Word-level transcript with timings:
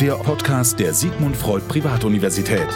der 0.00 0.14
Podcast 0.14 0.80
der 0.80 0.92
Sigmund 0.92 1.36
Freud 1.36 1.64
Privatuniversität. 1.68 2.66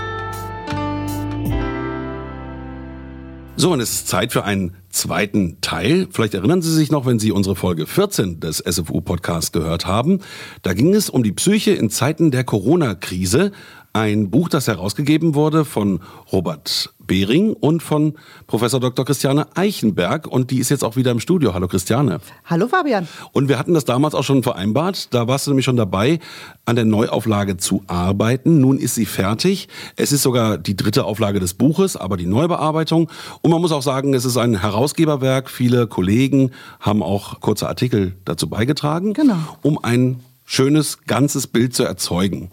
So, 3.57 3.73
und 3.73 3.81
es 3.81 3.91
ist 3.91 4.09
Zeit 4.09 4.33
für 4.33 4.45
einen 4.45 4.77
zweiten 4.91 5.61
Teil. 5.61 6.07
Vielleicht 6.13 6.35
erinnern 6.35 6.63
Sie 6.63 6.73
sich 6.73 6.93
noch, 6.93 7.07
wenn 7.07 7.19
Sie 7.19 7.33
unsere 7.33 7.57
Folge 7.57 7.87
14 7.87 8.39
des 8.39 8.59
SFU-Podcasts 8.59 9.51
gehört 9.51 9.85
haben. 9.85 10.21
Da 10.63 10.75
ging 10.75 10.95
es 10.95 11.11
um 11.11 11.25
die 11.25 11.33
Psyche 11.33 11.73
in 11.73 11.91
Zeiten 11.91 12.31
der 12.31 12.45
Corona-Krise. 12.45 13.51
Ein 13.93 14.31
Buch, 14.31 14.49
das 14.49 14.69
herausgegeben 14.69 15.35
wurde 15.35 15.65
von 15.65 16.01
Robert 16.31 16.93
Behring 16.99 17.55
und 17.55 17.83
von 17.83 18.15
Professor 18.47 18.81
Dr. 18.81 19.05
Christiane 19.05 19.47
Eichenberg. 19.57 20.27
Und 20.27 20.51
die 20.51 20.59
ist 20.59 20.69
jetzt 20.69 20.85
auch 20.85 20.97
wieder 20.97 21.11
im 21.11 21.21
Studio. 21.21 21.55
Hallo 21.55 21.69
Christiane. 21.69 22.21
Hallo 22.45 22.69
Fabian. 22.69 23.09
Und 23.33 23.49
wir 23.49 23.59
hatten 23.59 23.73
das 23.73 23.87
damals 23.87 24.15
auch 24.15 24.25
schon 24.25 24.43
vereinbart. 24.43 25.13
Da 25.15 25.27
warst 25.27 25.47
du 25.47 25.51
nämlich 25.51 25.65
schon 25.65 25.79
dabei, 25.79 26.21
an 26.67 26.77
der 26.77 26.85
Neuauflage 26.85 27.57
zu 27.57 27.83
arbeiten. 27.87 28.61
Nun 28.61 28.79
ist 28.79 28.95
sie 28.95 29.07
fertig. 29.07 29.69
Es 29.97 30.13
ist 30.13 30.23
sogar 30.23 30.59
die 30.59 30.77
dritte 30.77 31.05
Auflage 31.07 31.41
des 31.41 31.55
Buches, 31.55 31.97
aber 31.97 32.19
die 32.19 32.27
Neubearbeitung. 32.27 33.11
Und 33.41 33.51
man 33.51 33.61
muss 33.61 33.73
auch 33.73 33.83
sagen, 33.83 34.13
es 34.13 34.27
ist 34.27 34.37
ein 34.37 34.61
Herausgeberwerk. 34.61 35.49
Viele 35.49 35.87
Kollegen 35.87 36.51
haben 36.79 37.03
auch 37.03 37.41
kurze 37.41 37.69
Artikel 37.69 38.15
dazu 38.27 38.51
beigetragen, 38.51 39.15
genau. 39.15 39.39
um 39.63 39.83
ein 39.83 40.21
schönes, 40.45 41.05
ganzes 41.07 41.47
Bild 41.47 41.75
zu 41.75 41.85
erzeugen. 41.85 42.51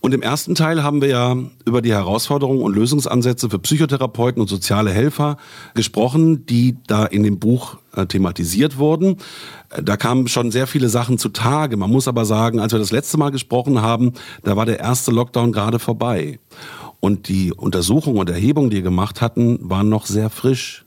Und 0.00 0.14
im 0.14 0.22
ersten 0.22 0.54
Teil 0.54 0.82
haben 0.82 1.02
wir 1.02 1.08
ja 1.08 1.36
über 1.66 1.82
die 1.82 1.92
Herausforderungen 1.92 2.62
und 2.62 2.74
Lösungsansätze 2.74 3.50
für 3.50 3.58
Psychotherapeuten 3.58 4.40
und 4.40 4.48
soziale 4.48 4.90
Helfer 4.90 5.36
gesprochen, 5.74 6.46
die 6.46 6.78
da 6.86 7.04
in 7.04 7.22
dem 7.22 7.38
Buch 7.38 7.76
äh, 7.94 8.06
thematisiert 8.06 8.78
wurden. 8.78 9.18
Äh, 9.68 9.82
da 9.82 9.98
kamen 9.98 10.26
schon 10.28 10.50
sehr 10.50 10.66
viele 10.66 10.88
Sachen 10.88 11.18
zutage. 11.18 11.76
Man 11.76 11.90
muss 11.90 12.08
aber 12.08 12.24
sagen, 12.24 12.60
als 12.60 12.72
wir 12.72 12.78
das 12.78 12.92
letzte 12.92 13.18
Mal 13.18 13.30
gesprochen 13.30 13.82
haben, 13.82 14.14
da 14.42 14.56
war 14.56 14.64
der 14.64 14.80
erste 14.80 15.10
Lockdown 15.10 15.52
gerade 15.52 15.78
vorbei. 15.78 16.38
Und 17.00 17.28
die 17.28 17.52
Untersuchungen 17.52 18.18
und 18.18 18.30
Erhebungen, 18.30 18.70
die 18.70 18.76
wir 18.76 18.82
gemacht 18.82 19.20
hatten, 19.20 19.58
waren 19.68 19.90
noch 19.90 20.06
sehr 20.06 20.30
frisch. 20.30 20.84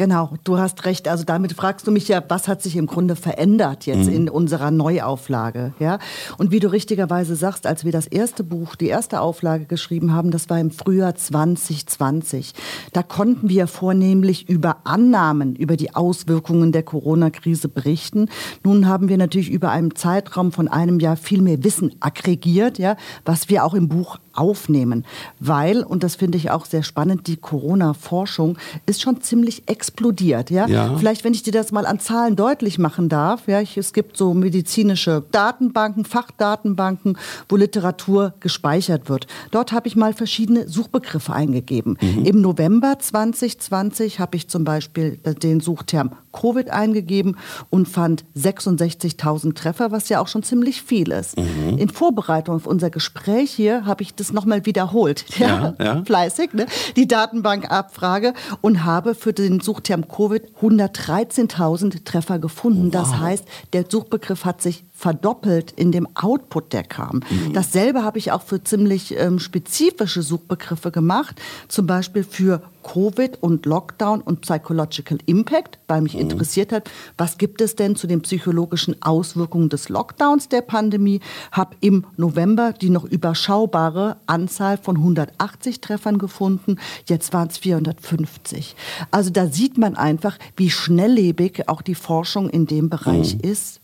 Genau, 0.00 0.30
du 0.44 0.56
hast 0.56 0.86
recht. 0.86 1.08
Also 1.08 1.24
damit 1.24 1.52
fragst 1.52 1.86
du 1.86 1.90
mich 1.90 2.08
ja, 2.08 2.24
was 2.26 2.48
hat 2.48 2.62
sich 2.62 2.76
im 2.76 2.86
Grunde 2.86 3.16
verändert 3.16 3.84
jetzt 3.84 4.08
mhm. 4.08 4.14
in 4.14 4.28
unserer 4.30 4.70
Neuauflage, 4.70 5.74
ja? 5.78 5.98
Und 6.38 6.50
wie 6.50 6.58
du 6.58 6.72
richtigerweise 6.72 7.36
sagst, 7.36 7.66
als 7.66 7.84
wir 7.84 7.92
das 7.92 8.06
erste 8.06 8.42
Buch, 8.42 8.76
die 8.76 8.86
erste 8.86 9.20
Auflage 9.20 9.66
geschrieben 9.66 10.14
haben, 10.14 10.30
das 10.30 10.48
war 10.48 10.58
im 10.58 10.70
Frühjahr 10.70 11.16
2020. 11.16 12.54
Da 12.94 13.02
konnten 13.02 13.50
wir 13.50 13.66
vornehmlich 13.66 14.48
über 14.48 14.78
Annahmen 14.84 15.54
über 15.54 15.76
die 15.76 15.94
Auswirkungen 15.94 16.72
der 16.72 16.82
Corona-Krise 16.82 17.68
berichten. 17.68 18.30
Nun 18.64 18.88
haben 18.88 19.10
wir 19.10 19.18
natürlich 19.18 19.50
über 19.50 19.70
einen 19.70 19.94
Zeitraum 19.96 20.50
von 20.50 20.66
einem 20.68 20.98
Jahr 20.98 21.18
viel 21.18 21.42
mehr 21.42 21.62
Wissen 21.62 21.94
aggregiert, 22.00 22.78
ja, 22.78 22.96
was 23.26 23.50
wir 23.50 23.66
auch 23.66 23.74
im 23.74 23.90
Buch 23.90 24.16
aufnehmen, 24.32 25.04
weil 25.38 25.82
und 25.82 26.02
das 26.02 26.16
finde 26.16 26.38
ich 26.38 26.50
auch 26.50 26.66
sehr 26.66 26.82
spannend, 26.82 27.26
die 27.26 27.36
Corona-Forschung 27.36 28.58
ist 28.86 29.02
schon 29.02 29.20
ziemlich 29.20 29.68
explodiert. 29.68 30.50
Ja? 30.50 30.66
ja? 30.66 30.96
Vielleicht, 30.96 31.24
wenn 31.24 31.34
ich 31.34 31.42
dir 31.42 31.52
das 31.52 31.72
mal 31.72 31.86
an 31.86 32.00
Zahlen 32.00 32.36
deutlich 32.36 32.78
machen 32.78 33.08
darf. 33.08 33.48
Ja? 33.48 33.60
Ich, 33.60 33.76
es 33.76 33.92
gibt 33.92 34.16
so 34.16 34.34
medizinische 34.34 35.24
Datenbanken, 35.30 36.04
Fachdatenbanken, 36.04 37.18
wo 37.48 37.56
Literatur 37.56 38.34
gespeichert 38.40 39.08
wird. 39.08 39.26
Dort 39.50 39.72
habe 39.72 39.88
ich 39.88 39.96
mal 39.96 40.12
verschiedene 40.12 40.68
Suchbegriffe 40.68 41.32
eingegeben. 41.32 41.98
Mhm. 42.00 42.24
Im 42.24 42.40
November 42.40 42.98
2020 42.98 44.20
habe 44.20 44.36
ich 44.36 44.48
zum 44.48 44.64
Beispiel 44.64 45.16
den 45.18 45.60
Suchterm 45.60 46.10
Covid 46.32 46.70
eingegeben 46.70 47.36
und 47.70 47.88
fand 47.88 48.24
66.000 48.36 49.54
Treffer, 49.54 49.90
was 49.90 50.08
ja 50.08 50.20
auch 50.20 50.28
schon 50.28 50.42
ziemlich 50.42 50.82
viel 50.82 51.10
ist. 51.10 51.36
Mhm. 51.36 51.78
In 51.78 51.88
Vorbereitung 51.88 52.56
auf 52.56 52.66
unser 52.66 52.90
Gespräch 52.90 53.50
hier 53.50 53.84
habe 53.84 54.02
ich 54.02 54.14
das 54.20 54.32
nochmal 54.32 54.66
wiederholt. 54.66 55.24
Ja, 55.40 55.74
ja, 55.78 55.84
ja. 55.84 56.04
Fleißig, 56.04 56.52
ne? 56.52 56.66
die 56.96 57.08
Datenbankabfrage 57.08 58.34
und 58.60 58.84
habe 58.84 59.14
für 59.14 59.32
den 59.32 59.60
Suchterm 59.60 60.06
Covid 60.06 60.42
113.000 60.60 62.04
Treffer 62.04 62.38
gefunden. 62.38 62.92
Wow. 62.92 62.92
Das 62.92 63.18
heißt, 63.18 63.44
der 63.72 63.86
Suchbegriff 63.88 64.44
hat 64.44 64.60
sich 64.60 64.84
verdoppelt 65.00 65.72
in 65.72 65.92
dem 65.92 66.06
Output, 66.14 66.74
der 66.74 66.82
kam. 66.82 67.22
Mhm. 67.30 67.54
Dasselbe 67.54 68.04
habe 68.04 68.18
ich 68.18 68.32
auch 68.32 68.42
für 68.42 68.62
ziemlich 68.62 69.18
ähm, 69.18 69.38
spezifische 69.38 70.20
Suchbegriffe 70.20 70.90
gemacht, 70.90 71.40
zum 71.68 71.86
Beispiel 71.86 72.22
für 72.22 72.60
Covid 72.82 73.42
und 73.42 73.64
Lockdown 73.64 74.20
und 74.20 74.42
Psychological 74.42 75.16
Impact, 75.24 75.78
weil 75.88 76.02
mich 76.02 76.12
mhm. 76.12 76.20
interessiert 76.20 76.70
hat, 76.70 76.90
was 77.16 77.38
gibt 77.38 77.62
es 77.62 77.76
denn 77.76 77.96
zu 77.96 78.06
den 78.08 78.20
psychologischen 78.20 79.00
Auswirkungen 79.00 79.70
des 79.70 79.88
Lockdowns 79.88 80.50
der 80.50 80.60
Pandemie, 80.60 81.20
habe 81.50 81.76
im 81.80 82.04
November 82.18 82.74
die 82.74 82.90
noch 82.90 83.04
überschaubare 83.06 84.18
Anzahl 84.26 84.76
von 84.76 84.98
180 84.98 85.80
Treffern 85.80 86.18
gefunden, 86.18 86.76
jetzt 87.06 87.32
waren 87.32 87.48
es 87.48 87.56
450. 87.56 88.76
Also 89.10 89.30
da 89.30 89.46
sieht 89.46 89.78
man 89.78 89.96
einfach, 89.96 90.36
wie 90.58 90.68
schnelllebig 90.68 91.70
auch 91.70 91.80
die 91.80 91.94
Forschung 91.94 92.50
in 92.50 92.66
dem 92.66 92.90
Bereich 92.90 93.36
mhm. 93.36 93.50
ist. 93.50 93.79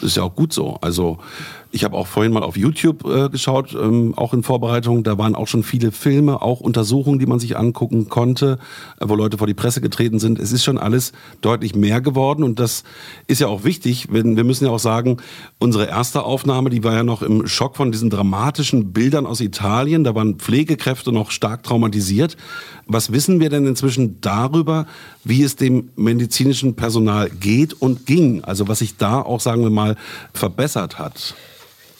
Das 0.00 0.10
ist 0.10 0.16
ja 0.16 0.22
auch 0.22 0.34
gut 0.34 0.52
so. 0.52 0.76
Also 0.80 1.18
ich 1.72 1.84
habe 1.84 1.96
auch 1.96 2.06
vorhin 2.06 2.32
mal 2.32 2.42
auf 2.42 2.56
YouTube 2.56 3.04
äh, 3.04 3.28
geschaut, 3.28 3.74
ähm, 3.74 4.14
auch 4.16 4.34
in 4.34 4.42
Vorbereitung. 4.42 5.04
Da 5.04 5.18
waren 5.18 5.36
auch 5.36 5.46
schon 5.46 5.62
viele 5.62 5.92
Filme, 5.92 6.42
auch 6.42 6.60
Untersuchungen, 6.60 7.20
die 7.20 7.26
man 7.26 7.38
sich 7.38 7.56
angucken 7.56 8.08
konnte, 8.08 8.58
äh, 8.98 9.04
wo 9.08 9.14
Leute 9.14 9.38
vor 9.38 9.46
die 9.46 9.54
Presse 9.54 9.80
getreten 9.80 10.18
sind. 10.18 10.40
Es 10.40 10.50
ist 10.50 10.64
schon 10.64 10.78
alles 10.78 11.12
deutlich 11.42 11.76
mehr 11.76 12.00
geworden 12.00 12.42
und 12.42 12.58
das 12.58 12.82
ist 13.28 13.40
ja 13.40 13.46
auch 13.46 13.62
wichtig. 13.62 14.08
Wenn, 14.10 14.36
wir 14.36 14.44
müssen 14.44 14.64
ja 14.64 14.70
auch 14.70 14.80
sagen, 14.80 15.18
unsere 15.58 15.86
erste 15.86 16.24
Aufnahme, 16.24 16.70
die 16.70 16.82
war 16.82 16.94
ja 16.94 17.04
noch 17.04 17.22
im 17.22 17.46
Schock 17.46 17.76
von 17.76 17.92
diesen 17.92 18.10
dramatischen 18.10 18.92
Bildern 18.92 19.26
aus 19.26 19.40
Italien. 19.40 20.02
Da 20.02 20.14
waren 20.14 20.36
Pflegekräfte 20.36 21.12
noch 21.12 21.30
stark 21.30 21.62
traumatisiert. 21.62 22.36
Was 22.86 23.12
wissen 23.12 23.38
wir 23.38 23.48
denn 23.48 23.66
inzwischen 23.66 24.20
darüber, 24.20 24.86
wie 25.22 25.44
es 25.44 25.54
dem 25.54 25.90
medizinischen 25.94 26.74
Personal 26.74 27.30
geht 27.30 27.74
und 27.74 28.06
ging? 28.06 28.42
Also 28.42 28.66
was 28.66 28.80
sich 28.80 28.96
da 28.96 29.22
auch, 29.22 29.38
sagen 29.38 29.62
wir 29.62 29.70
mal, 29.70 29.96
verbessert 30.32 30.98
hat. 30.98 31.36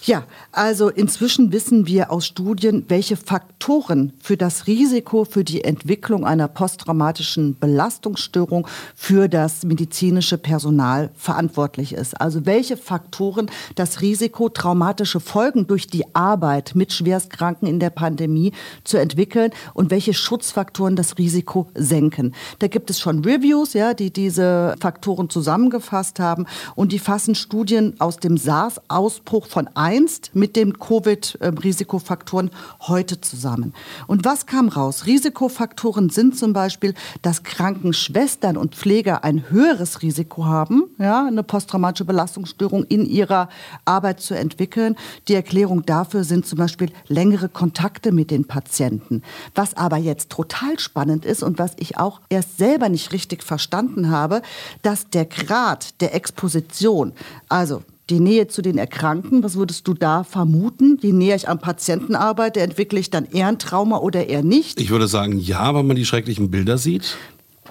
Ja, 0.02 0.24
also 0.50 0.88
inzwischen 0.88 1.52
wissen 1.52 1.86
wir 1.86 2.10
aus 2.10 2.26
Studien, 2.26 2.86
welche 2.88 3.16
Faktoren 3.16 4.14
für 4.18 4.38
das 4.38 4.66
Risiko 4.66 5.26
für 5.26 5.44
die 5.44 5.62
Entwicklung 5.62 6.24
einer 6.24 6.48
posttraumatischen 6.48 7.58
Belastungsstörung 7.58 8.66
für 8.94 9.28
das 9.28 9.62
medizinische 9.62 10.38
Personal 10.38 11.10
verantwortlich 11.14 11.92
ist. 11.92 12.18
Also 12.18 12.46
welche 12.46 12.78
Faktoren 12.78 13.50
das 13.74 14.00
Risiko, 14.00 14.48
traumatische 14.48 15.20
Folgen 15.20 15.66
durch 15.66 15.86
die 15.86 16.14
Arbeit 16.14 16.72
mit 16.74 16.94
Schwerstkranken 16.94 17.68
in 17.68 17.78
der 17.78 17.90
Pandemie 17.90 18.52
zu 18.84 18.96
entwickeln 18.96 19.50
und 19.74 19.90
welche 19.90 20.14
Schutzfaktoren 20.14 20.96
das 20.96 21.18
Risiko 21.18 21.68
senken. 21.74 22.34
Da 22.58 22.68
gibt 22.68 22.88
es 22.88 23.00
schon 23.00 23.22
Reviews, 23.22 23.74
ja, 23.74 23.92
die 23.92 24.10
diese 24.10 24.76
Faktoren 24.80 25.28
zusammengefasst 25.28 26.20
haben 26.20 26.46
und 26.74 26.92
die 26.92 26.98
fassen 26.98 27.34
Studien 27.34 27.96
aus 27.98 28.16
dem 28.16 28.38
SARS-Ausbruch 28.38 29.46
von 29.46 29.68
einst 30.00 30.34
mit 30.34 30.56
den 30.56 30.78
Covid-Risikofaktoren 30.78 32.50
heute 32.80 33.20
zusammen. 33.20 33.74
Und 34.06 34.24
was 34.24 34.46
kam 34.46 34.68
raus? 34.68 35.06
Risikofaktoren 35.06 36.10
sind 36.10 36.36
zum 36.36 36.52
Beispiel, 36.52 36.94
dass 37.22 37.42
Krankenschwestern 37.42 38.56
und 38.56 38.74
Pfleger 38.74 39.24
ein 39.24 39.50
höheres 39.50 40.02
Risiko 40.02 40.44
haben, 40.44 40.84
ja, 40.98 41.26
eine 41.26 41.42
posttraumatische 41.42 42.04
Belastungsstörung 42.04 42.84
in 42.84 43.04
ihrer 43.04 43.48
Arbeit 43.84 44.20
zu 44.20 44.34
entwickeln. 44.34 44.96
Die 45.28 45.34
Erklärung 45.34 45.84
dafür 45.84 46.24
sind 46.24 46.46
zum 46.46 46.58
Beispiel 46.58 46.90
längere 47.08 47.48
Kontakte 47.48 48.12
mit 48.12 48.30
den 48.30 48.46
Patienten. 48.46 49.22
Was 49.54 49.76
aber 49.76 49.96
jetzt 49.96 50.30
total 50.30 50.78
spannend 50.78 51.24
ist 51.24 51.42
und 51.42 51.58
was 51.58 51.72
ich 51.78 51.98
auch 51.98 52.20
erst 52.28 52.58
selber 52.58 52.88
nicht 52.88 53.12
richtig 53.12 53.42
verstanden 53.42 54.10
habe, 54.10 54.42
dass 54.82 55.10
der 55.10 55.26
Grad 55.26 56.00
der 56.00 56.14
Exposition, 56.14 57.12
also 57.48 57.82
die 58.10 58.20
Nähe 58.20 58.48
zu 58.48 58.62
den 58.62 58.76
Erkrankten, 58.76 59.42
was 59.42 59.56
würdest 59.56 59.86
du 59.88 59.94
da 59.94 60.24
vermuten? 60.24 60.98
Je 61.00 61.12
näher 61.12 61.36
ich 61.36 61.48
am 61.48 61.58
Patienten 61.58 62.14
arbeite, 62.14 62.60
entwickle 62.60 62.98
ich 62.98 63.10
dann 63.10 63.24
eher 63.24 63.46
ein 63.46 63.58
Trauma 63.58 63.98
oder 63.98 64.26
eher 64.26 64.42
nicht? 64.42 64.80
Ich 64.80 64.90
würde 64.90 65.08
sagen, 65.08 65.38
ja, 65.38 65.74
wenn 65.74 65.86
man 65.86 65.96
die 65.96 66.04
schrecklichen 66.04 66.50
Bilder 66.50 66.76
sieht. 66.76 67.16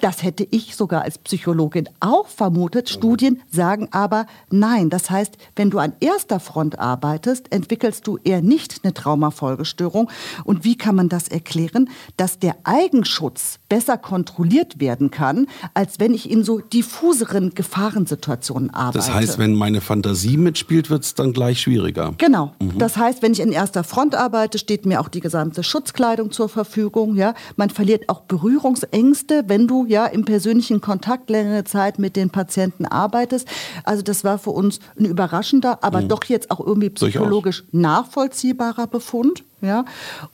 Das 0.02 0.24
hätte 0.24 0.48
ich 0.50 0.76
sogar 0.76 1.04
als 1.04 1.18
Psychologin 1.18 1.90
auch 2.00 2.28
vermutet. 2.28 2.90
Studien 2.90 3.42
sagen 3.52 3.90
aber 3.92 4.26
nein. 4.50 4.90
Das 4.90 5.10
heißt, 5.10 5.38
wenn 5.56 5.70
du 5.70 5.80
an 5.80 5.94
erster 6.00 6.40
Front 6.40 6.80
arbeitest, 6.80 7.52
entwickelst 7.52 8.08
du 8.08 8.18
eher 8.24 8.42
nicht 8.42 8.82
eine 8.84 8.94
Traumafolgestörung. 8.94 10.10
Und 10.44 10.64
wie 10.64 10.76
kann 10.76 10.96
man 10.96 11.10
das 11.10 11.28
erklären? 11.28 11.90
Dass 12.18 12.40
der 12.40 12.56
Eigenschutz 12.64 13.60
besser 13.70 13.98
kontrolliert 13.98 14.80
werden 14.80 15.12
kann, 15.12 15.48
als 15.74 16.00
wenn 16.00 16.14
ich 16.14 16.30
in 16.30 16.44
so 16.44 16.60
diffuseren 16.60 17.54
Gefahrensituationen 17.54 18.74
arbeite. 18.74 18.98
Das 18.98 19.14
heißt, 19.14 19.38
wenn 19.38 19.56
meine 19.56 19.82
Fantasie 19.82 20.38
mitspielt, 20.38 20.90
wird 20.90 21.04
es 21.04 21.16
dann 21.16 21.34
gleich 21.34 21.62
schwieriger. 21.62 22.14
Genau. 22.18 22.54
Mhm. 22.62 22.78
Das 22.78 22.98
heißt, 22.98 23.22
wenn 23.22 23.34
ich 23.34 23.40
in 23.40 23.52
erster 23.52 23.84
Front 23.84 24.16
arbeite, 24.16 24.58
steht 24.58 24.86
mir 24.86 25.02
auch 25.02 25.10
die 25.10 25.20
gesamte 25.20 25.64
Schutzkleidung 25.64 26.32
zur 26.32 26.50
Verfügung. 26.50 27.16
Ja? 27.16 27.34
Man 27.56 27.70
verliert 27.70 28.10
auch 28.10 28.22
Berührungsängste, 28.22 29.44
wenn 29.48 29.68
du 29.68 29.86
ja 29.90 30.06
im 30.06 30.24
persönlichen 30.24 30.82
Kontakt 30.82 31.30
längere 31.30 31.64
Zeit 31.64 32.00
mit 32.00 32.16
den 32.16 32.30
Patienten 32.30 32.86
arbeitest. 32.86 33.48
Also 33.84 34.02
das 34.04 34.24
war 34.24 34.38
für 34.38 34.52
uns 34.52 34.80
ein 34.98 35.06
überraschender, 35.06 35.84
aber 35.84 36.02
mhm. 36.02 36.08
doch 36.10 36.24
jetzt 36.26 36.52
auch 36.52 36.60
irgendwie 36.60 36.92
psychologisch 36.92 37.64
nachvollziehbarer 37.72 38.88
Befund. 38.88 39.44
Ja? 39.62 39.86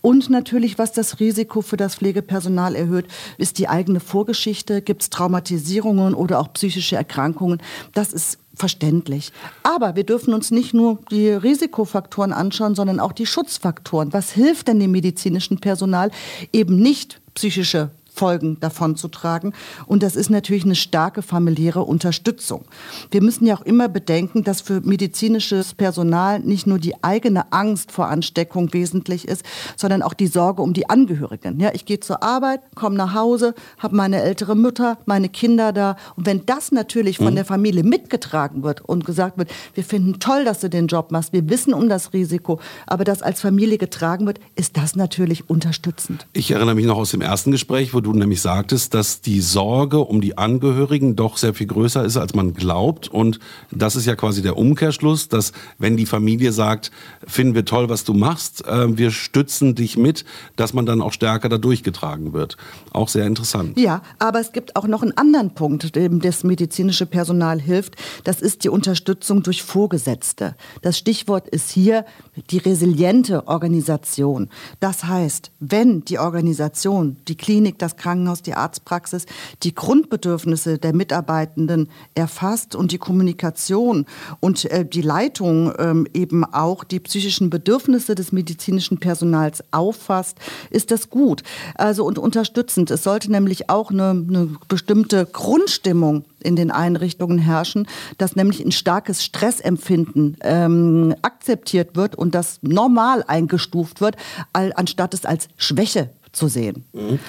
Und 0.01 0.29
natürlich, 0.29 0.77
was 0.77 0.91
das 0.91 1.19
Risiko 1.19 1.61
für 1.61 1.77
das 1.77 1.95
Pflegepersonal 1.95 2.75
erhöht, 2.75 3.07
ist 3.37 3.57
die 3.57 3.67
eigene 3.67 3.99
Vorgeschichte. 3.99 4.81
Gibt 4.81 5.03
es 5.03 5.09
Traumatisierungen 5.09 6.13
oder 6.13 6.39
auch 6.39 6.53
psychische 6.53 6.97
Erkrankungen? 6.97 7.61
Das 7.93 8.13
ist 8.13 8.39
verständlich. 8.53 9.31
Aber 9.63 9.95
wir 9.95 10.03
dürfen 10.03 10.33
uns 10.33 10.51
nicht 10.51 10.73
nur 10.73 10.99
die 11.11 11.29
Risikofaktoren 11.29 12.33
anschauen, 12.33 12.75
sondern 12.75 12.99
auch 12.99 13.13
die 13.13 13.25
Schutzfaktoren. 13.25 14.13
Was 14.13 14.31
hilft 14.31 14.67
denn 14.67 14.79
dem 14.79 14.91
medizinischen 14.91 15.59
Personal 15.59 16.11
eben 16.51 16.77
nicht 16.77 17.21
psychische 17.33 17.91
Folgen 18.15 18.59
davon 18.59 18.95
zu 18.95 19.07
tragen. 19.07 19.53
Und 19.85 20.03
das 20.03 20.15
ist 20.15 20.29
natürlich 20.29 20.63
eine 20.63 20.75
starke 20.75 21.21
familiäre 21.21 21.83
Unterstützung. 21.83 22.65
Wir 23.11 23.21
müssen 23.21 23.45
ja 23.45 23.55
auch 23.55 23.61
immer 23.61 23.89
bedenken, 23.89 24.43
dass 24.43 24.61
für 24.61 24.81
medizinisches 24.81 25.73
Personal 25.73 26.39
nicht 26.39 26.65
nur 26.65 26.79
die 26.79 27.03
eigene 27.03 27.51
Angst 27.51 27.91
vor 27.91 28.07
Ansteckung 28.07 28.73
wesentlich 28.73 29.27
ist, 29.27 29.43
sondern 29.75 30.01
auch 30.01 30.13
die 30.13 30.27
Sorge 30.27 30.61
um 30.61 30.73
die 30.73 30.89
Angehörigen. 30.89 31.59
Ja, 31.59 31.71
ich 31.73 31.85
gehe 31.85 31.99
zur 31.99 32.23
Arbeit, 32.23 32.61
komme 32.75 32.95
nach 32.95 33.13
Hause, 33.13 33.53
habe 33.79 33.95
meine 33.95 34.21
ältere 34.21 34.55
Mutter, 34.55 34.97
meine 35.05 35.29
Kinder 35.29 35.73
da. 35.73 35.97
Und 36.15 36.25
wenn 36.25 36.45
das 36.45 36.71
natürlich 36.71 37.17
von 37.17 37.31
mhm. 37.31 37.35
der 37.35 37.45
Familie 37.45 37.83
mitgetragen 37.83 38.63
wird 38.63 38.81
und 38.81 39.05
gesagt 39.05 39.37
wird, 39.37 39.49
wir 39.73 39.83
finden 39.83 40.19
toll, 40.19 40.45
dass 40.45 40.61
du 40.61 40.69
den 40.69 40.87
Job 40.87 41.11
machst, 41.11 41.33
wir 41.33 41.49
wissen 41.49 41.73
um 41.73 41.89
das 41.89 42.13
Risiko, 42.13 42.59
aber 42.87 43.03
das 43.03 43.21
als 43.21 43.41
Familie 43.41 43.77
getragen 43.77 44.25
wird, 44.25 44.39
ist 44.55 44.77
das 44.77 44.95
natürlich 44.95 45.49
unterstützend. 45.49 46.27
Ich 46.33 46.51
erinnere 46.51 46.75
mich 46.75 46.85
noch 46.85 46.97
aus 46.97 47.11
dem 47.11 47.21
ersten 47.21 47.51
Gespräch, 47.51 47.93
wo 47.93 48.01
du 48.05 48.13
nämlich 48.13 48.41
sagtest, 48.41 48.93
dass 48.93 49.21
die 49.21 49.41
Sorge 49.41 49.99
um 49.99 50.21
die 50.21 50.37
Angehörigen 50.37 51.15
doch 51.15 51.37
sehr 51.37 51.53
viel 51.53 51.67
größer 51.67 52.03
ist, 52.05 52.17
als 52.17 52.33
man 52.33 52.53
glaubt. 52.53 53.07
Und 53.07 53.39
das 53.71 53.95
ist 53.95 54.05
ja 54.05 54.15
quasi 54.15 54.41
der 54.41 54.57
Umkehrschluss, 54.57 55.27
dass 55.27 55.51
wenn 55.77 55.97
die 55.97 56.05
Familie 56.05 56.51
sagt, 56.51 56.91
finden 57.27 57.55
wir 57.55 57.65
toll, 57.65 57.89
was 57.89 58.03
du 58.03 58.13
machst, 58.13 58.65
äh, 58.65 58.97
wir 58.97 59.11
stützen 59.11 59.75
dich 59.75 59.97
mit, 59.97 60.23
dass 60.55 60.73
man 60.73 60.85
dann 60.85 61.01
auch 61.01 61.13
stärker 61.13 61.49
da 61.49 61.57
durchgetragen 61.57 62.33
wird. 62.33 62.57
Auch 62.91 63.09
sehr 63.09 63.25
interessant. 63.25 63.77
Ja, 63.79 64.01
aber 64.19 64.39
es 64.39 64.51
gibt 64.51 64.75
auch 64.75 64.87
noch 64.87 65.01
einen 65.01 65.17
anderen 65.17 65.53
Punkt, 65.53 65.95
dem 65.95 66.21
das 66.21 66.43
medizinische 66.43 67.05
Personal 67.05 67.59
hilft. 67.59 67.95
Das 68.23 68.41
ist 68.41 68.63
die 68.63 68.69
Unterstützung 68.69 69.43
durch 69.43 69.63
Vorgesetzte. 69.63 70.55
Das 70.81 70.97
Stichwort 70.97 71.47
ist 71.49 71.71
hier 71.71 72.05
die 72.51 72.59
resiliente 72.59 73.47
Organisation. 73.47 74.49
Das 74.79 75.05
heißt, 75.05 75.51
wenn 75.59 76.05
die 76.05 76.19
Organisation, 76.19 77.17
die 77.27 77.35
Klinik, 77.35 77.79
das 77.79 77.94
Krankenhaus, 77.95 78.41
die 78.41 78.53
Arztpraxis 78.53 79.25
die 79.63 79.73
Grundbedürfnisse 79.73 80.77
der 80.77 80.93
Mitarbeitenden 80.93 81.89
erfasst 82.13 82.75
und 82.75 82.91
die 82.91 82.97
Kommunikation 82.97 84.05
und 84.39 84.65
äh, 84.65 84.85
die 84.85 85.01
Leitung 85.01 85.73
ähm, 85.79 86.07
eben 86.13 86.43
auch 86.43 86.83
die 86.83 86.99
psychischen 86.99 87.49
Bedürfnisse 87.49 88.15
des 88.15 88.31
medizinischen 88.31 88.99
Personals 88.99 89.63
auffasst, 89.71 90.37
ist 90.69 90.91
das 90.91 91.09
gut. 91.09 91.43
Also 91.75 92.05
und 92.05 92.19
unterstützend. 92.19 92.91
Es 92.91 93.03
sollte 93.03 93.31
nämlich 93.31 93.69
auch 93.69 93.91
eine, 93.91 94.09
eine 94.09 94.49
bestimmte 94.67 95.25
Grundstimmung 95.25 96.25
in 96.45 96.55
den 96.55 96.71
Einrichtungen 96.71 97.39
herrschen, 97.39 97.87
dass 98.17 98.35
nämlich 98.35 98.63
ein 98.63 98.71
starkes 98.71 99.23
Stressempfinden 99.23 100.37
ähm, 100.41 101.15
akzeptiert 101.21 101.95
wird 101.95 102.15
und 102.15 102.35
das 102.35 102.59
normal 102.61 103.23
eingestuft 103.27 103.99
wird, 103.99 104.15
anstatt 104.53 105.13
es 105.13 105.25
als 105.25 105.47
Schwäche 105.57 106.11
zu 106.31 106.47
sehen. 106.47 106.85
Mhm. 106.93 107.19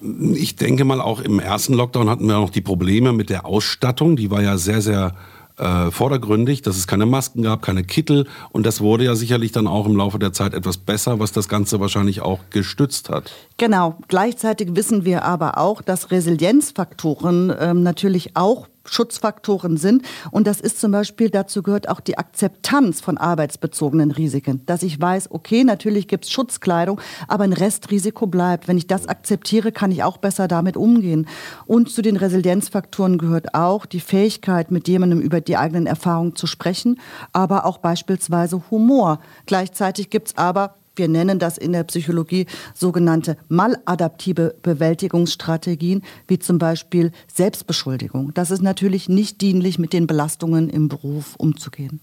Ich 0.00 0.56
denke 0.56 0.84
mal, 0.84 1.00
auch 1.00 1.20
im 1.20 1.40
ersten 1.40 1.74
Lockdown 1.74 2.10
hatten 2.10 2.26
wir 2.26 2.34
noch 2.34 2.50
die 2.50 2.60
Probleme 2.60 3.12
mit 3.12 3.30
der 3.30 3.46
Ausstattung. 3.46 4.16
Die 4.16 4.30
war 4.30 4.42
ja 4.42 4.58
sehr, 4.58 4.82
sehr 4.82 5.14
äh, 5.58 5.90
vordergründig, 5.90 6.62
dass 6.62 6.76
es 6.76 6.86
keine 6.86 7.06
Masken 7.06 7.42
gab, 7.42 7.62
keine 7.62 7.82
Kittel. 7.82 8.26
Und 8.50 8.66
das 8.66 8.80
wurde 8.80 9.04
ja 9.04 9.14
sicherlich 9.14 9.52
dann 9.52 9.66
auch 9.66 9.86
im 9.86 9.96
Laufe 9.96 10.18
der 10.18 10.32
Zeit 10.32 10.54
etwas 10.54 10.76
besser, 10.76 11.18
was 11.18 11.32
das 11.32 11.48
Ganze 11.48 11.80
wahrscheinlich 11.80 12.20
auch 12.20 12.40
gestützt 12.50 13.08
hat. 13.08 13.32
Genau. 13.56 13.96
Gleichzeitig 14.08 14.76
wissen 14.76 15.04
wir 15.04 15.24
aber 15.24 15.58
auch, 15.58 15.80
dass 15.82 16.10
Resilienzfaktoren 16.10 17.52
ähm, 17.58 17.82
natürlich 17.82 18.36
auch 18.36 18.68
Schutzfaktoren 18.90 19.76
sind. 19.76 20.02
Und 20.30 20.46
das 20.46 20.60
ist 20.60 20.80
zum 20.80 20.92
Beispiel, 20.92 21.30
dazu 21.30 21.62
gehört 21.62 21.88
auch 21.88 22.00
die 22.00 22.18
Akzeptanz 22.18 23.00
von 23.00 23.18
arbeitsbezogenen 23.18 24.10
Risiken. 24.10 24.62
Dass 24.66 24.82
ich 24.82 25.00
weiß, 25.00 25.30
okay, 25.30 25.64
natürlich 25.64 26.08
gibt 26.08 26.24
es 26.24 26.30
Schutzkleidung, 26.30 27.00
aber 27.28 27.44
ein 27.44 27.52
Restrisiko 27.52 28.26
bleibt. 28.26 28.68
Wenn 28.68 28.78
ich 28.78 28.86
das 28.86 29.08
akzeptiere, 29.08 29.72
kann 29.72 29.90
ich 29.90 30.02
auch 30.02 30.18
besser 30.18 30.48
damit 30.48 30.76
umgehen. 30.76 31.26
Und 31.66 31.90
zu 31.90 32.02
den 32.02 32.16
Resilienzfaktoren 32.16 33.18
gehört 33.18 33.54
auch 33.54 33.86
die 33.86 34.00
Fähigkeit, 34.00 34.70
mit 34.70 34.88
jemandem 34.88 35.20
über 35.20 35.40
die 35.40 35.56
eigenen 35.56 35.86
Erfahrungen 35.86 36.36
zu 36.36 36.46
sprechen, 36.46 37.00
aber 37.32 37.64
auch 37.64 37.78
beispielsweise 37.78 38.62
Humor. 38.70 39.20
Gleichzeitig 39.46 40.10
gibt 40.10 40.28
es 40.28 40.36
aber 40.36 40.76
wir 40.98 41.08
nennen 41.08 41.38
das 41.38 41.58
in 41.58 41.72
der 41.72 41.84
Psychologie 41.84 42.46
sogenannte 42.74 43.36
maladaptive 43.48 44.54
Bewältigungsstrategien, 44.62 46.02
wie 46.26 46.38
zum 46.38 46.58
Beispiel 46.58 47.12
Selbstbeschuldigung. 47.32 48.32
Das 48.34 48.50
ist 48.50 48.62
natürlich 48.62 49.08
nicht 49.08 49.40
dienlich, 49.40 49.78
mit 49.78 49.92
den 49.92 50.06
Belastungen 50.06 50.68
im 50.70 50.88
Beruf 50.88 51.36
umzugehen. 51.36 52.00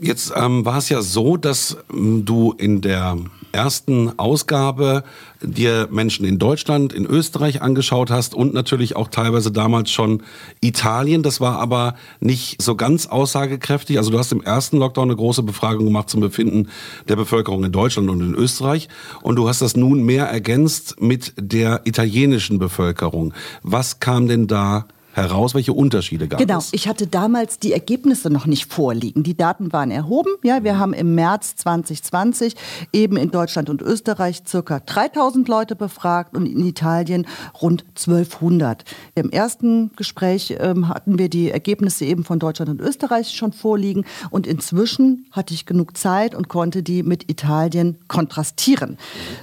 Jetzt 0.00 0.32
ähm, 0.36 0.64
war 0.64 0.78
es 0.78 0.88
ja 0.90 1.02
so, 1.02 1.36
dass 1.36 1.76
ähm, 1.92 2.24
du 2.24 2.52
in 2.56 2.80
der 2.80 3.18
ersten 3.50 4.16
Ausgabe 4.16 5.02
dir 5.42 5.88
Menschen 5.90 6.24
in 6.24 6.38
Deutschland, 6.38 6.92
in 6.92 7.04
Österreich 7.04 7.62
angeschaut 7.62 8.10
hast 8.10 8.34
und 8.34 8.54
natürlich 8.54 8.94
auch 8.94 9.08
teilweise 9.08 9.50
damals 9.50 9.90
schon 9.90 10.22
Italien. 10.60 11.24
Das 11.24 11.40
war 11.40 11.58
aber 11.58 11.94
nicht 12.20 12.62
so 12.62 12.76
ganz 12.76 13.06
aussagekräftig. 13.06 13.98
Also 13.98 14.12
du 14.12 14.18
hast 14.18 14.30
im 14.30 14.42
ersten 14.42 14.78
Lockdown 14.78 15.08
eine 15.08 15.16
große 15.16 15.42
Befragung 15.42 15.86
gemacht 15.86 16.10
zum 16.10 16.20
Befinden 16.20 16.68
der 17.08 17.16
Bevölkerung 17.16 17.64
in 17.64 17.72
Deutschland 17.72 18.08
und 18.08 18.20
in 18.20 18.34
Österreich. 18.34 18.88
Und 19.22 19.34
du 19.34 19.48
hast 19.48 19.62
das 19.62 19.76
nun 19.76 20.04
mehr 20.04 20.26
ergänzt 20.26 21.00
mit 21.00 21.32
der 21.36 21.80
italienischen 21.86 22.60
Bevölkerung. 22.60 23.34
Was 23.62 23.98
kam 23.98 24.28
denn 24.28 24.46
da 24.46 24.86
heraus? 25.18 25.54
Welche 25.54 25.72
Unterschiede 25.72 26.28
gab 26.28 26.38
genau. 26.38 26.58
es? 26.58 26.70
Genau, 26.70 26.76
ich 26.76 26.88
hatte 26.88 27.06
damals 27.06 27.58
die 27.58 27.72
Ergebnisse 27.72 28.30
noch 28.30 28.46
nicht 28.46 28.72
vorliegen. 28.72 29.22
Die 29.22 29.36
Daten 29.36 29.72
waren 29.72 29.90
erhoben. 29.90 30.30
Ja, 30.42 30.64
wir 30.64 30.78
haben 30.78 30.92
im 30.92 31.14
März 31.14 31.56
2020 31.56 32.54
eben 32.92 33.16
in 33.16 33.30
Deutschland 33.30 33.70
und 33.70 33.82
Österreich 33.82 34.42
circa 34.46 34.80
3000 34.80 35.48
Leute 35.48 35.76
befragt 35.76 36.36
und 36.36 36.46
in 36.46 36.64
Italien 36.64 37.26
rund 37.60 37.84
1200. 37.96 38.84
Im 39.14 39.30
ersten 39.30 39.90
Gespräch 39.96 40.54
ähm, 40.58 40.88
hatten 40.88 41.18
wir 41.18 41.28
die 41.28 41.50
Ergebnisse 41.50 42.04
eben 42.04 42.24
von 42.24 42.38
Deutschland 42.38 42.70
und 42.70 42.80
Österreich 42.80 43.30
schon 43.30 43.52
vorliegen 43.52 44.04
und 44.30 44.46
inzwischen 44.46 45.26
hatte 45.32 45.54
ich 45.54 45.66
genug 45.66 45.96
Zeit 45.96 46.34
und 46.34 46.48
konnte 46.48 46.82
die 46.82 47.02
mit 47.02 47.30
Italien 47.30 47.98
kontrastieren. 48.08 48.98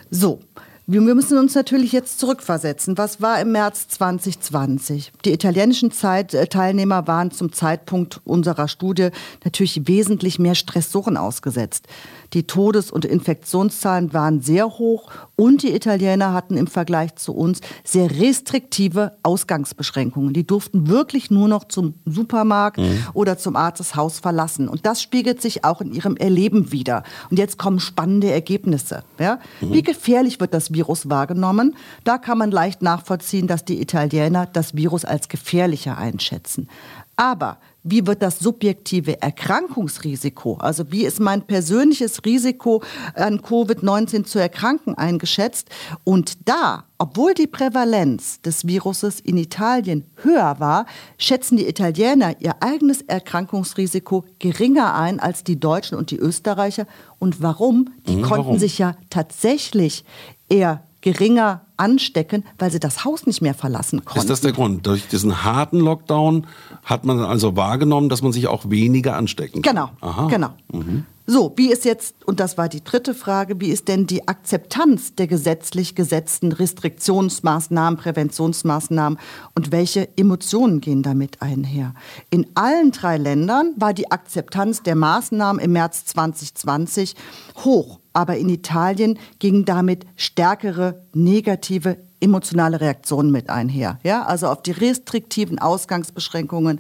So, 0.10 0.40
wir 0.88 1.16
müssen 1.16 1.40
uns 1.40 1.56
natürlich 1.56 1.92
jetzt 1.94 2.20
zurückversetzen. 2.20 2.96
Was 2.98 3.20
war 3.20 3.40
im 3.42 3.52
März 3.52 3.88
2020? 3.88 5.12
Die 5.26 5.34
italienischen 5.34 5.92
äh, 6.04 6.48
Teilnehmer 6.48 7.08
waren 7.08 7.32
zum 7.32 7.52
Zeitpunkt 7.52 8.22
unserer 8.24 8.68
Studie 8.68 9.10
natürlich 9.44 9.88
wesentlich 9.88 10.38
mehr 10.38 10.54
Stressoren 10.54 11.18
ausgesetzt. 11.18 11.88
Die 12.34 12.48
Todes- 12.48 12.92
und 12.92 13.06
Infektionszahlen 13.06 14.14
waren 14.14 14.42
sehr 14.42 14.68
hoch 14.68 15.10
und 15.36 15.64
die 15.64 15.74
Italiener 15.74 16.34
hatten 16.34 16.58
im 16.58 16.68
Vergleich 16.68 17.16
zu 17.16 17.34
uns 17.34 17.62
sehr 17.84 18.10
restriktive 18.12 19.18
Ausgangsbeschränkungen. 19.24 20.34
Die 20.34 20.46
durften 20.46 20.88
wirklich 20.88 21.32
nur 21.32 21.48
noch 21.48 21.66
zum 21.66 21.96
Supermarkt 22.06 22.78
mhm. 22.78 23.06
oder 23.14 23.38
zum 23.38 23.56
Arzteshaus 23.56 24.20
verlassen. 24.20 24.68
Und 24.68 24.86
das 24.86 25.02
spiegelt 25.02 25.42
sich 25.42 25.64
auch 25.64 25.82
in 25.82 25.94
ihrem 25.94 26.18
Erleben 26.18 26.72
wieder. 26.72 27.04
Und 27.30 27.38
jetzt 27.38 27.58
kommen 27.58 27.80
spannende 27.80 28.32
Ergebnisse. 28.32 29.04
Ja? 29.20 29.40
Mhm. 29.62 29.74
Wie 29.74 29.84
gefährlich 29.84 30.40
wird 30.40 30.54
das 30.54 30.74
Virus 30.74 31.10
wahrgenommen? 31.10 31.76
Da 32.04 32.18
kann 32.18 32.38
man 32.38 32.52
leicht 32.52 32.82
nachvollziehen, 32.82 33.48
dass 33.48 33.66
die 33.66 33.82
Italiener 33.82 34.46
das 34.46 34.76
Virus 34.76 35.06
als 35.06 35.30
gefährlicher 35.30 35.98
einschätzen. 35.98 36.70
Aber 37.16 37.58
wie 37.86 38.08
wird 38.08 38.24
das 38.24 38.40
subjektive 38.40 39.22
Erkrankungsrisiko, 39.22 40.56
also 40.56 40.92
wie 40.92 41.06
ist 41.06 41.20
mein 41.20 41.44
persönliches 41.44 42.26
Risiko 42.26 42.82
an 43.14 43.40
Covid-19 43.40 44.24
zu 44.24 44.40
erkranken 44.40 44.96
eingeschätzt? 44.96 45.70
Und 46.04 46.50
da, 46.50 46.86
obwohl 46.98 47.36
die 47.36 47.46
Prävalenz 47.46 48.42
des 48.42 48.66
Viruses 48.66 49.20
in 49.20 49.38
Italien 49.38 50.06
höher 50.16 50.60
war, 50.60 50.88
schätzen 51.20 51.58
die 51.58 51.68
Italiener 51.68 52.36
ihr 52.42 52.56
eigenes 52.62 53.04
Erkrankungsrisiko 53.04 54.26
geringer 54.40 54.96
ein 54.96 55.20
als 55.20 55.44
die 55.44 55.60
Deutschen 55.60 55.96
und 55.96 56.10
die 56.10 56.18
Österreicher. 56.18 56.88
Und 57.20 57.44
warum? 57.44 57.94
Die 58.08 58.16
mhm, 58.16 58.22
konnten 58.24 58.46
warum? 58.46 58.60
sich 58.60 58.80
ja 58.80 58.96
tatsächlich 59.12 60.04
eher 60.50 60.84
geringer 61.06 61.62
anstecken, 61.78 62.44
weil 62.58 62.72
sie 62.72 62.80
das 62.80 63.06
Haus 63.06 63.28
nicht 63.28 63.40
mehr 63.40 63.54
verlassen 63.54 64.04
konnten. 64.04 64.22
Ist 64.22 64.30
das 64.30 64.42
der 64.42 64.54
Grund? 64.54 64.88
Durch 64.88 65.08
diesen 65.08 65.44
harten 65.44 65.80
Lockdown 65.80 66.48
hat 66.84 67.06
man 67.06 67.20
also 67.20 67.56
wahrgenommen, 67.56 68.10
dass 68.10 68.24
man 68.24 68.32
sich 68.32 68.48
auch 68.48 68.72
weniger 68.72 69.16
anstecken 69.16 69.62
kann? 69.62 69.76
Genau, 69.76 69.90
Aha. 70.02 70.28
genau. 70.28 70.50
Mhm. 70.74 71.06
So, 71.28 71.54
wie 71.58 71.72
ist 71.72 71.86
jetzt, 71.86 72.16
und 72.26 72.40
das 72.40 72.58
war 72.58 72.70
die 72.70 72.84
dritte 72.84 73.14
Frage, 73.14 73.62
wie 73.62 73.70
ist 73.70 73.88
denn 73.88 74.08
die 74.08 74.28
Akzeptanz 74.28 75.14
der 75.14 75.28
gesetzlich 75.28 75.94
gesetzten 75.94 76.52
Restriktionsmaßnahmen, 76.52 78.00
Präventionsmaßnahmen 78.00 79.20
und 79.54 79.72
welche 79.72 80.10
Emotionen 80.18 80.82
gehen 80.82 81.04
damit 81.04 81.44
einher? 81.44 81.94
In 82.32 82.48
allen 82.56 82.92
drei 82.92 83.18
Ländern 83.18 83.74
war 83.76 83.94
die 83.94 84.12
Akzeptanz 84.12 84.82
der 84.82 84.96
Maßnahmen 84.96 85.62
im 85.62 85.72
März 85.72 86.06
2020 86.06 87.16
hoch, 87.64 88.00
aber 88.16 88.38
in 88.38 88.50
Italien 88.50 89.20
gingen 89.40 89.66
damit 89.66 90.06
stärkere 90.16 91.04
negative 91.14 91.98
emotionale 92.20 92.82
Reaktionen 92.82 93.32
mit 93.32 93.50
einher. 93.50 94.00
Ja, 94.04 94.24
also 94.24 94.48
auf 94.48 94.64
die 94.64 94.72
restriktiven 94.72 95.60
Ausgangsbeschränkungen 95.60 96.80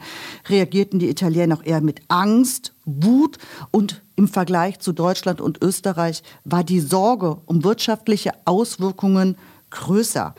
reagierten 0.49 0.99
die 0.99 1.09
Italiener 1.09 1.57
auch 1.57 1.63
eher 1.63 1.81
mit 1.81 2.01
Angst, 2.07 2.73
Wut 2.85 3.37
und 3.71 4.01
im 4.15 4.27
Vergleich 4.27 4.79
zu 4.79 4.93
Deutschland 4.93 5.41
und 5.41 5.61
Österreich 5.61 6.23
war 6.45 6.63
die 6.63 6.79
Sorge 6.79 7.37
um 7.45 7.63
wirtschaftliche 7.63 8.31
Auswirkungen 8.45 9.37
größer. 9.69 10.33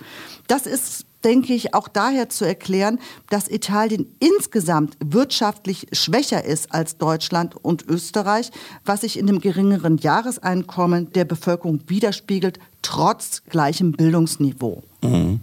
Das 0.48 0.66
ist 0.66 1.05
denke 1.26 1.54
ich, 1.54 1.74
auch 1.74 1.88
daher 1.88 2.28
zu 2.28 2.44
erklären, 2.44 3.00
dass 3.30 3.48
Italien 3.48 4.06
insgesamt 4.20 4.96
wirtschaftlich 5.04 5.88
schwächer 5.90 6.44
ist 6.44 6.72
als 6.72 6.98
Deutschland 6.98 7.56
und 7.56 7.84
Österreich, 7.88 8.52
was 8.84 9.00
sich 9.00 9.18
in 9.18 9.26
dem 9.26 9.40
geringeren 9.40 9.98
Jahreseinkommen 9.98 11.12
der 11.12 11.24
Bevölkerung 11.24 11.80
widerspiegelt, 11.88 12.60
trotz 12.80 13.42
gleichem 13.50 13.90
Bildungsniveau. 13.90 14.84
Mhm. 15.02 15.40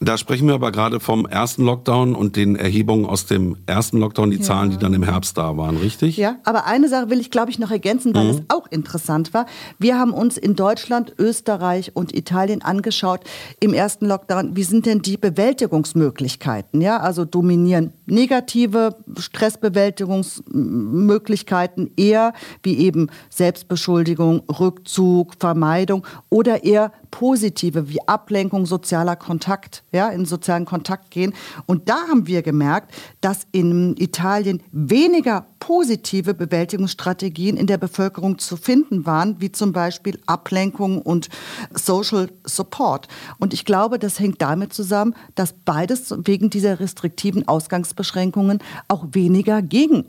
Da 0.00 0.16
sprechen 0.16 0.46
wir 0.46 0.54
aber 0.54 0.70
gerade 0.70 1.00
vom 1.00 1.26
ersten 1.26 1.64
Lockdown 1.64 2.14
und 2.14 2.36
den 2.36 2.54
Erhebungen 2.54 3.04
aus 3.04 3.26
dem 3.26 3.56
ersten 3.66 3.98
Lockdown, 3.98 4.30
die 4.30 4.36
ja. 4.36 4.42
Zahlen, 4.42 4.70
die 4.70 4.78
dann 4.78 4.94
im 4.94 5.02
Herbst 5.02 5.36
da 5.36 5.56
waren, 5.56 5.76
richtig? 5.76 6.16
Ja, 6.16 6.36
aber 6.44 6.66
eine 6.66 6.88
Sache 6.88 7.10
will 7.10 7.18
ich, 7.20 7.32
glaube 7.32 7.50
ich, 7.50 7.58
noch 7.58 7.72
ergänzen, 7.72 8.14
weil 8.14 8.24
mhm. 8.24 8.30
es 8.30 8.42
auch 8.48 8.68
interessant 8.70 9.34
war. 9.34 9.46
Wir 9.78 9.98
haben 9.98 10.12
uns 10.12 10.36
in 10.36 10.54
Deutschland, 10.54 11.14
Österreich 11.18 11.96
und 11.96 12.14
Italien 12.14 12.62
angeschaut 12.62 13.22
im 13.58 13.74
ersten 13.74 14.06
Lockdown, 14.06 14.54
wie 14.54 14.62
sind 14.62 14.86
denn 14.86 15.02
die 15.02 15.16
Bewältigungsmöglichkeiten? 15.16 16.80
Ja, 16.80 16.98
also 16.98 17.24
dominieren 17.24 17.92
negative 18.06 18.94
Stressbewältigungsmöglichkeiten 19.18 21.90
eher 21.96 22.34
wie 22.62 22.78
eben 22.78 23.08
Selbstbeschuldigung, 23.30 24.44
Rückzug, 24.48 25.34
Vermeidung 25.38 26.06
oder 26.30 26.64
eher 26.64 26.92
positive 27.10 27.88
wie 27.88 28.06
Ablenkung, 28.06 28.66
sozialer 28.66 29.16
Kontakt, 29.16 29.82
ja, 29.92 30.08
in 30.08 30.26
sozialen 30.26 30.64
Kontakt 30.64 31.10
gehen. 31.10 31.34
Und 31.66 31.88
da 31.88 32.08
haben 32.08 32.26
wir 32.26 32.42
gemerkt, 32.42 32.94
dass 33.20 33.46
in 33.52 33.96
Italien 33.96 34.62
weniger 34.72 35.46
positive 35.60 36.34
Bewältigungsstrategien 36.34 37.56
in 37.56 37.66
der 37.66 37.78
Bevölkerung 37.78 38.38
zu 38.38 38.56
finden 38.56 39.06
waren, 39.06 39.40
wie 39.40 39.52
zum 39.52 39.72
Beispiel 39.72 40.20
Ablenkung 40.26 41.02
und 41.02 41.28
Social 41.74 42.30
Support. 42.44 43.08
Und 43.38 43.52
ich 43.52 43.64
glaube, 43.64 43.98
das 43.98 44.18
hängt 44.18 44.40
damit 44.40 44.72
zusammen, 44.72 45.14
dass 45.34 45.52
beides 45.52 46.14
wegen 46.24 46.50
dieser 46.50 46.80
restriktiven 46.80 47.46
Ausgangsbeschränkungen 47.48 48.60
auch 48.88 49.06
weniger 49.12 49.62
ging. 49.62 50.04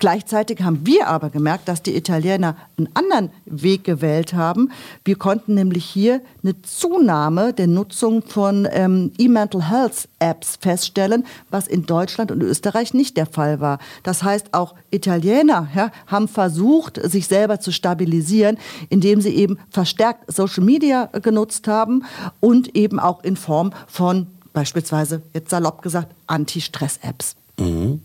Gleichzeitig 0.00 0.62
haben 0.62 0.86
wir 0.86 1.08
aber 1.08 1.28
gemerkt, 1.28 1.68
dass 1.68 1.82
die 1.82 1.94
Italiener 1.94 2.56
einen 2.78 2.88
anderen 2.94 3.30
Weg 3.44 3.84
gewählt 3.84 4.32
haben. 4.32 4.72
Wir 5.04 5.16
konnten 5.16 5.54
nämlich 5.54 5.84
hier 5.84 6.22
eine 6.42 6.60
Zunahme 6.62 7.52
der 7.52 7.66
Nutzung 7.66 8.22
von 8.22 8.66
ähm, 8.72 9.12
E-Mental 9.18 9.68
Health 9.68 10.08
Apps 10.18 10.56
feststellen, 10.58 11.26
was 11.50 11.68
in 11.68 11.84
Deutschland 11.84 12.32
und 12.32 12.42
Österreich 12.42 12.94
nicht 12.94 13.18
der 13.18 13.26
Fall 13.26 13.60
war. 13.60 13.78
Das 14.02 14.22
heißt, 14.22 14.54
auch 14.54 14.74
Italiener 14.90 15.68
ja, 15.74 15.90
haben 16.06 16.28
versucht, 16.28 16.98
sich 17.04 17.26
selber 17.26 17.60
zu 17.60 17.70
stabilisieren, 17.70 18.56
indem 18.88 19.20
sie 19.20 19.34
eben 19.34 19.58
verstärkt 19.68 20.32
Social 20.32 20.64
Media 20.64 21.10
genutzt 21.20 21.68
haben 21.68 22.04
und 22.40 22.74
eben 22.74 22.98
auch 22.98 23.22
in 23.22 23.36
Form 23.36 23.74
von 23.86 24.28
beispielsweise, 24.54 25.20
jetzt 25.34 25.50
salopp 25.50 25.82
gesagt, 25.82 26.14
Anti-Stress-Apps. 26.26 27.36
Mhm 27.58 28.00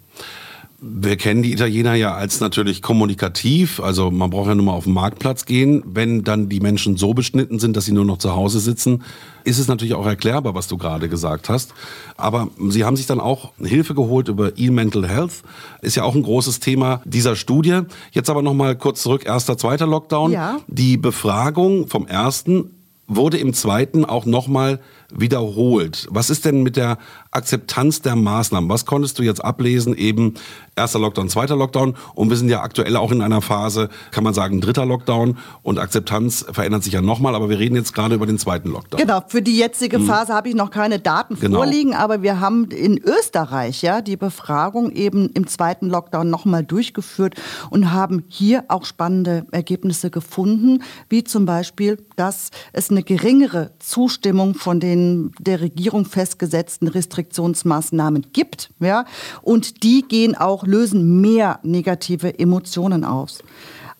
wir 0.82 1.16
kennen 1.16 1.42
die 1.42 1.54
Italiener 1.54 1.96
ja 1.96 2.16
als 2.16 2.42
natürlich 2.42 2.82
kommunikativ. 2.82 3.80
Also 3.80 4.12
man 4.12 4.30
braucht 4.30 4.50
ja 4.50 4.56
nur 4.56 4.66
mal 4.66 4.74
auf 4.74 4.84
den 4.84 4.94
Marktplatz 4.94 5.46
gehen. 5.46 5.84
Wenn 5.86 6.24
dann 6.24 6.50
die 6.50 6.60
Menschen 6.60 6.98
so 6.98 7.14
beschnitten 7.14 7.60
sind, 7.60 7.78
dass 7.78 7.86
sie 7.86 7.94
nur 7.94 8.06
noch 8.06 8.18
zu 8.18 8.36
Hause 8.36 8.60
sitzen, 8.60 9.04
ist 9.46 9.58
es 9.58 9.68
natürlich 9.68 9.94
auch 9.94 10.06
erklärbar, 10.06 10.54
was 10.54 10.68
du 10.68 10.78
gerade 10.78 11.08
gesagt 11.08 11.50
hast. 11.50 11.74
Aber 12.18 12.50
sie 12.70 12.84
haben 12.84 12.98
sich 12.98 13.06
dann 13.06 13.20
auch 13.20 13.54
Hilfe 13.58 13.96
geholt 13.96 14.28
über 14.28 14.58
E-Mental 14.58 15.08
Health. 15.08 15.44
Ist 15.82 15.96
ja 15.96 16.04
auch 16.04 16.16
ein 16.16 16.24
großes 16.24 16.60
Thema 16.60 17.02
dieser 17.06 17.36
Studie. 17.36 17.82
Jetzt 18.12 18.30
aber 18.30 18.42
noch 18.42 18.54
mal 18.54 18.76
kurz 18.76 19.02
zurück. 19.02 19.26
Erster, 19.26 19.58
zweiter 19.58 19.88
Lockdown. 19.88 20.32
Ja. 20.32 20.58
Die 20.68 20.98
Befragung 20.98 21.88
vom 21.88 22.06
ersten 22.06 22.72
wurde 23.08 23.38
im 23.38 23.54
zweiten 23.54 24.04
auch 24.04 24.26
noch 24.26 24.48
mal 24.48 24.80
wiederholt. 25.14 26.08
Was 26.10 26.30
ist 26.30 26.46
denn 26.46 26.64
mit 26.64 26.78
der 26.78 26.98
Akzeptanz 27.32 28.02
der 28.02 28.16
Maßnahmen? 28.16 28.70
Was 28.70 28.86
konntest 28.86 29.20
du 29.20 29.24
jetzt 29.24 29.44
ablesen? 29.44 29.96
Eben 29.96 30.36
erster 30.76 31.00
Lockdown, 31.00 31.30
zweiter 31.30 31.56
Lockdown. 31.56 31.96
Und 32.14 32.30
wir 32.30 32.38
sind 32.38 32.50
ja 32.50 32.62
aktuell 32.62 32.96
auch 32.96 33.12
in 33.12 33.22
einer 33.22 33.42
Phase, 33.42 33.90
kann 34.12 34.24
man 34.24 34.34
sagen, 34.34 34.62
dritter 34.62 34.86
Lockdown. 34.86 35.38
Und 35.62 35.80
Akzeptanz 35.80 36.46
verändert 36.52 36.84
sich 36.84 36.94
ja 36.94 37.02
nochmal. 37.02 37.36
Aber 37.36 37.50
wir 37.50 37.60
reden 37.60 37.76
jetzt 37.76 37.94
gerade 37.94 38.16
über 38.16 38.26
den 38.26 38.40
zweiten 38.40 38.70
Lockdown. 38.70 39.00
Genau, 39.00 39.22
für 39.28 39.42
die 39.42 39.58
jetzige 39.58 39.98
hm. 39.98 40.06
Phase 40.06 40.30
hm. 40.30 40.36
habe 40.36 40.50
ich 40.50 40.56
noch 40.56 40.72
keine 40.72 41.00
Daten 41.00 41.40
genau. 41.40 41.58
vorliegen. 41.58 41.94
Aber 41.94 42.22
wir 42.22 42.40
haben 42.40 42.70
in 42.72 42.98
Österreich 42.98 43.82
ja 43.82 44.02
die 44.02 44.18
Befragung 44.18 44.92
eben 44.92 45.30
im 45.30 45.48
zweiten 45.48 45.90
Lockdown 45.90 46.30
nochmal 46.30 46.64
durchgeführt 46.64 47.36
und 47.70 47.92
haben 47.92 48.24
hier 48.28 48.66
auch 48.70 48.86
spannende 48.86 49.46
Ergebnisse 49.52 50.10
gefunden. 50.10 50.84
Wie 51.10 51.24
zum 51.24 51.46
Beispiel, 51.46 51.98
dass 52.16 52.50
es 52.74 52.90
eine 52.90 53.04
geringere 53.04 53.72
Zustimmung 53.80 54.56
von 54.56 54.80
den 54.80 54.95
den 54.96 55.32
der 55.40 55.62
Regierung 55.62 56.06
festgesetzten 56.06 56.88
Restriktionsmaßnahmen 56.88 58.28
gibt. 58.34 58.72
Ja? 58.80 59.06
Und 59.42 59.84
die 59.84 60.04
gehen 60.08 60.36
auch, 60.36 60.66
lösen 60.66 61.22
mehr 61.22 61.60
negative 61.64 62.40
Emotionen 62.40 63.04
aus. 63.04 63.44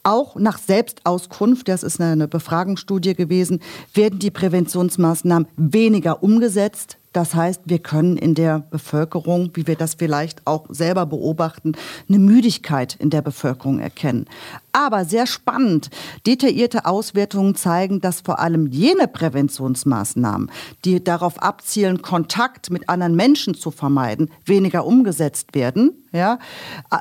Auch 0.04 0.36
nach 0.36 0.60
Selbstauskunft, 0.60 1.68
das 1.68 1.82
ist 1.82 2.00
eine 2.00 2.28
Befragungsstudie 2.28 3.16
gewesen, 3.16 3.60
werden 3.94 4.20
die 4.20 4.30
Präventionsmaßnahmen 4.30 5.48
weniger 5.58 6.22
umgesetzt. 6.22 6.98
Das 7.16 7.34
heißt, 7.34 7.62
wir 7.64 7.80
können 7.80 8.18
in 8.18 8.36
der 8.36 8.60
Bevölkerung, 8.60 9.52
wie 9.54 9.68
wir 9.68 9.78
das 9.78 9.94
vielleicht 9.94 10.46
auch 10.46 10.66
selber 10.68 11.06
beobachten, 11.06 11.72
eine 12.10 12.20
Müdigkeit 12.20 12.98
in 13.00 13.10
der 13.10 13.22
Bevölkerung 13.22 13.80
erkennen. 13.80 14.26
Aber 14.74 15.06
sehr 15.06 15.26
spannend, 15.26 15.90
detaillierte 16.28 16.86
Auswertungen 16.86 17.56
zeigen, 17.56 18.02
dass 18.02 18.20
vor 18.20 18.40
allem 18.40 18.68
jene 18.68 19.08
Präventionsmaßnahmen, 19.08 20.52
die 20.84 21.02
darauf 21.02 21.42
abzielen, 21.42 22.02
Kontakt 22.02 22.70
mit 22.70 22.90
anderen 22.90 23.16
Menschen 23.16 23.54
zu 23.54 23.72
vermeiden, 23.72 24.30
weniger 24.44 24.86
umgesetzt 24.86 25.56
werden. 25.56 25.94
Ja? 26.12 26.38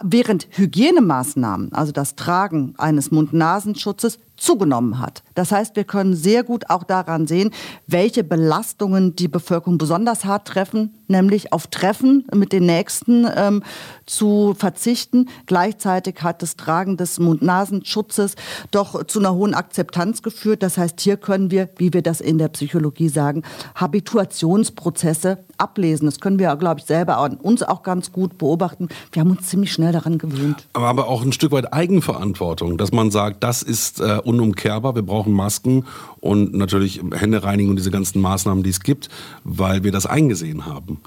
Während 0.04 0.46
Hygienemaßnahmen, 0.50 1.72
also 1.72 1.90
das 1.90 2.14
Tragen 2.14 2.74
eines 2.78 3.10
Mund-Nasenschutzes, 3.10 4.20
zugenommen 4.36 4.98
hat. 4.98 5.22
Das 5.34 5.52
heißt, 5.52 5.76
wir 5.76 5.84
können 5.84 6.14
sehr 6.14 6.42
gut 6.42 6.70
auch 6.70 6.84
daran 6.84 7.26
sehen, 7.26 7.50
welche 7.86 8.24
Belastungen 8.24 9.16
die 9.16 9.28
Bevölkerung 9.28 9.78
besonders 9.78 10.24
hart 10.24 10.48
treffen, 10.48 10.94
nämlich 11.08 11.52
auf 11.52 11.66
Treffen 11.68 12.26
mit 12.34 12.52
den 12.52 12.66
Nächsten 12.66 13.26
ähm, 13.34 13.62
zu 14.06 14.54
verzichten. 14.56 15.28
Gleichzeitig 15.46 16.22
hat 16.22 16.42
das 16.42 16.56
Tragen 16.56 16.96
des 16.96 17.18
Mund-Nasenschutzes 17.18 18.36
doch 18.70 19.04
zu 19.04 19.18
einer 19.18 19.34
hohen 19.34 19.54
Akzeptanz 19.54 20.22
geführt. 20.22 20.62
Das 20.62 20.78
heißt, 20.78 21.00
hier 21.00 21.16
können 21.16 21.50
wir, 21.50 21.68
wie 21.76 21.92
wir 21.92 22.02
das 22.02 22.20
in 22.20 22.38
der 22.38 22.48
Psychologie 22.48 23.08
sagen, 23.08 23.42
Habituationsprozesse 23.74 25.38
ablesen. 25.58 26.06
Das 26.06 26.20
können 26.20 26.38
wir, 26.38 26.54
glaube 26.56 26.80
ich, 26.80 26.86
selber 26.86 27.18
an 27.18 27.36
uns 27.36 27.62
auch 27.62 27.82
ganz 27.82 28.12
gut 28.12 28.38
beobachten. 28.38 28.88
Wir 29.12 29.20
haben 29.20 29.30
uns 29.30 29.48
ziemlich 29.48 29.72
schnell 29.72 29.92
daran 29.92 30.18
gewöhnt. 30.18 30.66
Aber, 30.72 31.04
auch 31.08 31.22
ein 31.22 31.32
Stück 31.32 31.52
weit 31.52 31.72
Eigenverantwortung, 31.72 32.78
dass 32.78 32.92
man 32.92 33.10
sagt, 33.10 33.44
das 33.44 33.62
ist 33.62 34.00
äh, 34.00 34.20
unumkehrbar. 34.24 34.94
Wir 34.94 35.02
brauchen 35.02 35.32
Masken 35.32 35.84
und 36.20 36.54
natürlich 36.54 37.00
Hände 37.14 37.42
reinigen 37.42 37.70
und 37.70 37.76
diese 37.76 37.90
ganzen 37.90 38.20
Maßnahmen, 38.20 38.62
die 38.62 38.70
es 38.70 38.80
gibt, 38.80 39.08
weil 39.44 39.84
wir 39.84 39.92
das 39.92 40.06
eingesehen 40.06 40.66
haben. 40.66 41.00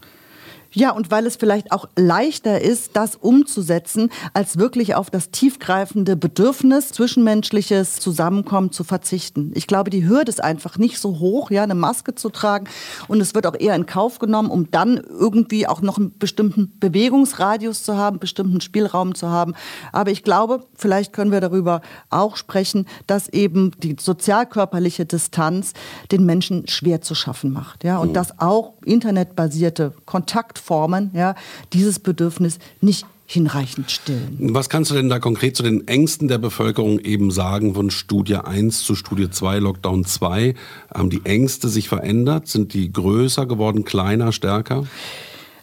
Ja, 0.72 0.92
und 0.92 1.12
weil 1.12 1.26
es 1.26 1.36
vielleicht 1.36 1.72
auch 1.72 1.88
leichter 1.96 2.62
ist, 2.62 2.96
das 2.96 3.16
umzusetzen, 3.16 4.10
als 4.34 4.58
wirklich 4.58 4.96
auf 4.96 5.10
das 5.10 5.32
tiefgreifende 5.32 6.16
Bedürfnis, 6.16 6.90
zwischenmenschliches 6.90 8.00
Zusammenkommen 8.00 8.72
zu 8.72 8.84
verzichten. 8.84 9.52
Ich 9.56 9.68
glaube, 9.68 9.90
die 9.90 10.08
Hürde 10.08 10.30
ist 10.30 10.44
einfach 10.44 10.78
nicht 10.78 11.00
so 11.00 11.20
hoch, 11.20 11.52
ja, 11.52 11.64
eine 11.64 11.76
Maske 11.76 12.16
zu 12.16 12.30
tragen. 12.30 12.68
Und 13.08 13.22
es 13.22 13.34
wird 13.34 13.48
auch 13.48 13.56
eher 13.58 13.76
in 13.76 13.86
Kauf 13.86 14.20
genommen, 14.20 14.50
um 14.50 14.70
dann 14.72 14.98
irgendwie 14.98 15.68
auch 15.68 15.82
noch 15.82 15.98
einen 15.98 16.18
bestimmten 16.18 16.74
Bewegungsradius 16.80 17.84
zu 17.84 17.98
haben, 17.98 18.20
bestimmten 18.20 18.62
Spielraum 18.62 19.16
zu 19.16 19.30
haben. 19.30 19.54
Aber 19.92 20.12
ich 20.12 20.24
glaube, 20.24 20.66
vielleicht 20.76 21.14
können 21.14 21.32
wir 21.32 21.42
darüber 21.42 21.82
auch 22.10 22.36
sprechen, 22.36 22.88
dass 23.08 23.30
eben 23.30 23.72
die 23.82 23.96
sozialkörperliche 24.00 25.06
Distanz 25.06 25.74
den 26.12 26.26
Menschen 26.26 26.68
schwer 26.68 27.02
zu 27.02 27.16
schaffen 27.16 27.52
macht. 27.52 27.84
Ja, 27.84 27.98
und 28.00 28.10
mhm. 28.10 28.14
dass 28.14 28.40
auch 28.40 28.74
internetbasierte 28.86 29.94
Kontakt 30.06 30.57
Formen, 30.58 31.12
ja, 31.14 31.36
dieses 31.74 32.00
Bedürfnis 32.00 32.60
nicht 32.82 33.06
hinreichend 33.30 33.92
stillen. 33.92 34.38
Was 34.40 34.70
kannst 34.70 34.90
du 34.90 34.96
denn 34.96 35.10
da 35.10 35.20
konkret 35.20 35.58
zu 35.58 35.62
den 35.62 35.86
Ängsten 35.88 36.30
der 36.30 36.38
Bevölkerung 36.38 37.00
eben 37.00 37.30
sagen 37.30 37.76
von 37.76 37.92
Studie 37.92 38.36
1 38.38 38.84
zu 38.84 38.96
Studie 38.96 39.30
2, 39.30 39.60
Lockdown 39.60 40.06
2? 40.06 40.56
Haben 40.94 41.10
die 41.10 41.26
Ängste 41.26 41.68
sich 41.68 41.90
verändert? 41.90 42.48
Sind 42.48 42.74
die 42.74 42.92
größer 42.92 43.46
geworden, 43.46 43.84
kleiner, 43.84 44.32
stärker? 44.32 44.86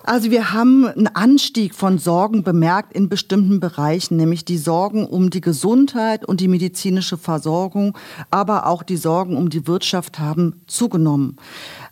Also 0.06 0.30
wir 0.30 0.52
haben 0.52 0.86
einen 0.86 1.06
Anstieg 1.06 1.74
von 1.74 1.96
Sorgen 1.96 2.42
bemerkt 2.42 2.92
in 2.92 3.08
bestimmten 3.08 3.58
Bereichen, 3.58 4.18
nämlich 4.18 4.44
die 4.44 4.58
Sorgen 4.58 5.06
um 5.06 5.30
die 5.30 5.40
Gesundheit 5.40 6.26
und 6.26 6.42
die 6.42 6.48
medizinische 6.48 7.16
Versorgung, 7.16 7.96
aber 8.30 8.66
auch 8.66 8.82
die 8.82 8.98
Sorgen 8.98 9.38
um 9.38 9.48
die 9.48 9.66
Wirtschaft 9.66 10.18
haben 10.18 10.60
zugenommen. 10.66 11.36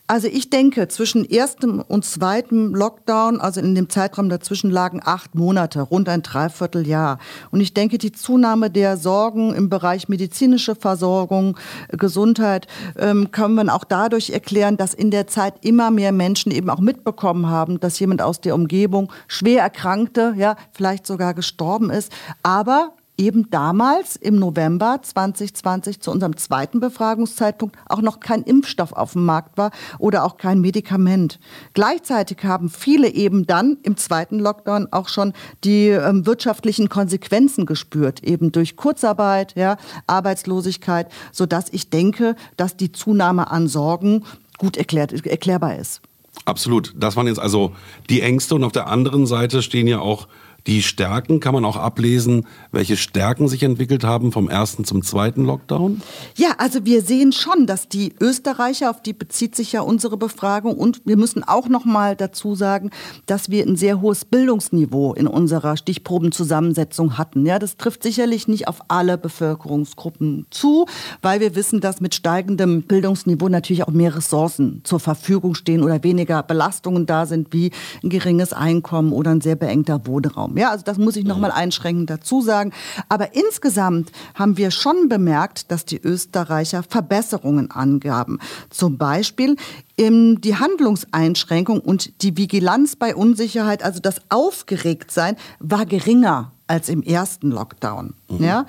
Also 0.09 0.28
ich 0.28 0.50
denke, 0.50 0.88
zwischen 0.88 1.25
erstem 1.25 1.80
und 1.80 2.04
zweitem 2.04 2.75
Lockdown, 2.75 3.40
also 3.40 3.61
in 3.61 3.75
dem 3.75 3.88
Zeitraum 3.88 4.28
dazwischen 4.28 4.71
lagen 4.71 5.00
acht 5.02 5.35
Monate, 5.35 5.80
rund 5.80 6.09
ein 6.09 6.23
Dreivierteljahr. 6.23 7.18
Und 7.50 7.61
ich 7.61 7.73
denke, 7.73 7.99
die 7.99 8.12
Zunahme 8.12 8.68
der 8.68 8.97
Sorgen 8.97 9.54
im 9.54 9.68
Bereich 9.68 10.09
medizinische 10.09 10.75
Versorgung, 10.75 11.56
Gesundheit, 11.88 12.66
ähm, 12.99 13.30
können 13.30 13.54
wir 13.54 13.75
auch 13.75 13.85
dadurch 13.85 14.30
erklären, 14.30 14.76
dass 14.76 14.92
in 14.92 15.11
der 15.11 15.28
Zeit 15.28 15.54
immer 15.62 15.90
mehr 15.90 16.12
Menschen 16.12 16.52
eben 16.52 16.68
auch 16.68 16.80
mitbekommen 16.80 17.49
haben, 17.49 17.80
dass 17.80 17.99
jemand 17.99 18.23
aus 18.23 18.40
der 18.40 18.54
Umgebung 18.54 19.11
schwer 19.28 19.62
erkrankte, 19.62 20.35
ja, 20.37 20.56
vielleicht 20.73 21.06
sogar 21.06 21.32
gestorben 21.32 21.90
ist. 21.90 22.12
Aber 22.42 22.92
eben 23.19 23.50
damals 23.50 24.16
im 24.16 24.37
November 24.37 25.00
2020 25.02 26.00
zu 26.00 26.11
unserem 26.11 26.37
zweiten 26.37 26.81
Befragungszeitpunkt 26.81 27.76
auch 27.88 28.00
noch 28.00 28.21
kein 28.21 28.42
Impfstoff 28.42 28.92
auf 28.92 29.12
dem 29.12 29.25
Markt 29.25 29.59
war 29.59 29.71
oder 29.99 30.25
auch 30.25 30.37
kein 30.37 30.61
Medikament. 30.61 31.38
Gleichzeitig 31.75 32.38
haben 32.45 32.71
viele 32.71 33.09
eben 33.09 33.47
dann 33.47 33.78
im 33.83 33.97
zweiten 33.97 34.38
Lockdown 34.38 34.88
auch 34.90 35.09
schon 35.09 35.33
die 35.64 35.88
ähm, 35.88 36.26
wirtschaftlichen 36.26 36.88
Konsequenzen 36.88 37.66
gespürt, 37.66 38.23
eben 38.23 38.52
durch 38.52 38.76
Kurzarbeit, 38.76 39.54
ja, 39.57 39.76
Arbeitslosigkeit, 40.07 41.09
sodass 41.33 41.66
ich 41.71 41.90
denke, 41.90 42.35
dass 42.57 42.76
die 42.76 42.92
Zunahme 42.92 43.50
an 43.50 43.69
Sorgen 43.69 44.25
gut 44.59 44.76
erklärt, 44.76 45.12
erklärbar 45.26 45.76
ist. 45.76 46.00
Absolut. 46.45 46.95
Das 46.97 47.16
waren 47.16 47.26
jetzt 47.26 47.38
also 47.38 47.73
die 48.11 48.23
Ängste 48.23 48.54
und 48.54 48.64
auf 48.64 48.73
der 48.73 48.88
anderen 48.88 49.26
Seite 49.26 49.62
stehen 49.62 49.87
ja 49.87 50.00
auch 50.00 50.28
die 50.66 50.83
Stärken, 50.83 51.40
kann 51.40 51.54
man 51.54 51.64
auch 51.64 51.76
ablesen, 51.76 52.47
welche 52.71 52.97
Stärken 52.97 53.49
sich 53.49 53.62
entwickelt 53.62 54.04
haben 54.04 54.33
vom 54.33 54.49
ersten 54.49 54.85
zum 54.85 55.02
zweiten 55.02 55.45
Lockdown? 55.45 56.02
Ja, 56.37 56.54
also 56.59 56.85
wir 56.85 57.02
sehen 57.02 57.33
schon, 57.33 57.66
dass 57.66 57.88
die 57.88 58.14
Österreicher, 58.21 58.90
auf 58.90 59.02
die 59.02 59.12
bezieht 59.12 59.57
sich 59.57 59.73
ja 59.73 59.81
unsere 59.81 60.16
Befragung, 60.16 60.76
und 60.76 61.02
wir 61.04 61.16
müssen 61.16 61.42
auch 61.42 61.69
noch 61.69 61.85
mal 61.85 62.14
dazu 62.16 62.54
sagen, 62.54 62.90
dass 63.26 63.50
wir 63.50 63.66
ein 63.66 63.76
sehr 63.76 64.00
hohes 64.00 64.25
Bildungsniveau 64.25 65.14
in 65.14 65.26
unserer 65.26 65.76
Stichprobenzusammensetzung 65.76 67.19
hatten. 67.19 67.45
Ja, 67.45 67.59
das 67.59 67.76
trifft 67.76 68.02
sicherlich 68.02 68.47
nicht 68.49 68.69
auf 68.69 68.83
alle 68.88 69.19
Bevölkerungsgruppen 69.19 70.47
zu, 70.50 70.87
weil 71.23 71.40
wir 71.40 71.57
wissen, 71.57 71.81
dass 71.81 72.00
mit 72.00 72.14
steigendem 72.14 72.83
Bildungsniveau 72.83 73.49
natürlich 73.49 73.85
auch 73.85 73.92
mehr 73.92 74.14
Ressourcen 74.14 74.81
zur 74.85 75.00
Verfügung 75.00 75.54
stehen 75.54 75.83
oder 75.83 76.02
weniger 76.04 76.42
Belastungen 76.42 77.07
da 77.07 77.26
sind, 77.26 77.52
wie 77.52 77.73
ein 78.02 78.11
geringes 78.11 78.52
Einkommen 78.52 79.12
oder 79.12 79.33
ein 79.33 79.40
sehr 79.40 79.57
beengter 79.57 80.07
Wohnraum 80.07 80.51
haben. 80.52 80.59
Ja, 80.59 80.71
also 80.71 80.85
das 80.85 80.99
muss 80.99 81.16
ich 81.16 81.25
noch 81.25 81.38
mal 81.38 81.50
einschränkend 81.50 82.11
dazu 82.11 82.40
sagen. 82.40 82.73
Aber 83.09 83.35
insgesamt 83.35 84.12
haben 84.35 84.56
wir 84.56 84.71
schon 84.71 85.09
bemerkt, 85.09 85.71
dass 85.71 85.85
die 85.85 86.00
Österreicher 86.00 86.82
Verbesserungen 86.82 87.71
angaben. 87.71 88.38
Zum 88.71 88.99
Beispiel 88.99 89.56
die 89.99 90.56
Handlungseinschränkung 90.56 91.80
und 91.80 92.23
die 92.23 92.37
Vigilanz 92.37 92.97
bei 92.97 93.14
Unsicherheit, 93.14 93.85
also 93.85 94.00
das 94.00 94.21
Aufgeregtsein, 94.30 95.37
war 95.61 95.87
geringer 95.87 96.51
als 96.66 96.88
im 96.88 97.02
ersten 97.02 97.50
Lockdown. 97.50 98.14
Mhm. 98.28 98.45
Ja? 98.45 98.66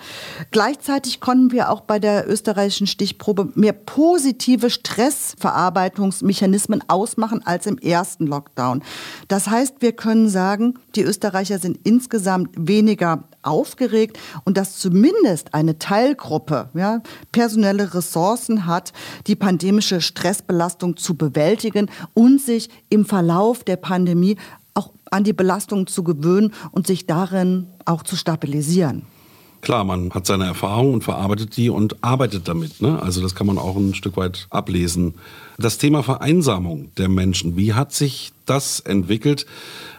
Gleichzeitig 0.52 1.20
konnten 1.20 1.52
wir 1.52 1.70
auch 1.70 1.82
bei 1.82 2.00
der 2.00 2.30
österreichischen 2.30 2.88
Stichprobe 2.88 3.50
mehr 3.56 3.74
positive 3.74 4.70
Stressverarbeitungsmechanismen 4.70 6.88
ausmachen 6.90 7.46
als 7.46 7.66
im 7.66 7.78
ersten 7.78 8.28
Lockdown. 8.28 8.84
Das 9.28 9.50
heißt, 9.50 9.76
wir 9.80 9.92
können 9.94 10.30
sagen, 10.30 10.76
die 10.96 11.04
Österreicher 11.04 11.60
sind 11.60 11.80
insgesamt 11.84 12.50
weniger 12.58 13.24
aufgeregt 13.44 14.20
und 14.46 14.58
dass 14.58 14.78
zumindest 14.78 15.54
eine 15.54 15.80
Teilgruppe 15.80 16.70
ja, 16.74 17.02
personelle 17.32 17.94
Ressourcen 17.94 18.66
hat, 18.66 18.94
die 19.28 19.36
pandemische 19.36 20.02
Stressbelastung 20.02 20.98
zu 20.98 21.16
bewältigen 21.16 21.90
und 22.14 22.42
sich 22.42 22.70
im 22.90 23.06
Verlauf 23.06 23.64
der 23.64 23.78
Pandemie 23.78 24.38
auch 24.74 24.92
an 25.12 25.24
die 25.24 25.34
Belastung 25.34 25.88
zu 25.88 26.04
gewöhnen 26.04 26.54
und 26.72 26.88
sich 26.88 27.06
darin 27.06 27.68
auch 27.86 28.04
zu 28.04 28.16
stabilisieren. 28.16 29.04
Klar, 29.64 29.86
man 29.86 30.12
hat 30.12 30.26
seine 30.26 30.46
Erfahrungen 30.46 30.94
und 30.94 31.06
verarbeitet 31.06 31.56
die 31.56 31.70
und 31.70 32.04
arbeitet 32.04 32.50
damit. 32.50 32.82
Ne? 32.82 33.02
Also 33.02 33.22
das 33.22 33.34
kann 33.34 33.48
man 33.48 33.58
auch 33.58 33.78
ein 33.78 33.94
Stück 33.94 34.18
weit 34.18 34.48
ablesen. 34.50 35.14
Das 35.58 35.78
Thema 35.78 36.04
Vereinsamung 36.04 36.92
der 36.98 37.08
Menschen, 37.08 37.56
wie 37.56 37.74
hat 37.74 37.94
sich 37.94 38.34
das 38.46 38.82
entwickelt? 38.82 39.46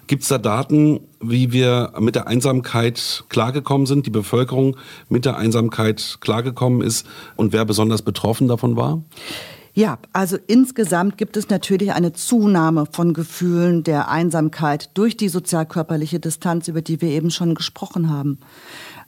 Gibt 0.07 0.23
es 0.23 0.29
da 0.29 0.37
Daten, 0.37 1.01
wie 1.19 1.53
wir 1.53 1.95
mit 1.99 2.15
der 2.15 2.27
Einsamkeit 2.27 3.25
klargekommen 3.31 3.87
sind, 3.87 4.05
die 4.05 4.11
Bevölkerung 4.11 4.77
mit 5.09 5.25
der 5.25 5.39
Einsamkeit 5.39 6.19
klargekommen 6.21 6.83
ist 6.83 7.07
und 7.37 7.55
wer 7.55 7.65
besonders 7.65 8.03
betroffen 8.03 8.49
davon 8.49 8.77
war? 8.77 9.03
Ja, 9.77 9.99
also 10.13 10.39
insgesamt 10.47 11.19
gibt 11.19 11.37
es 11.37 11.49
natürlich 11.49 11.93
eine 11.93 12.13
Zunahme 12.13 12.87
von 12.93 13.13
Gefühlen 13.13 13.83
der 13.83 14.09
Einsamkeit 14.09 14.91
durch 14.95 15.17
die 15.17 15.29
sozialkörperliche 15.29 16.21
Distanz, 16.21 16.69
über 16.69 16.81
die 16.81 17.01
wir 17.01 17.09
eben 17.09 17.33
schon 17.33 17.57
gesprochen 17.57 18.09
haben. 18.09 18.39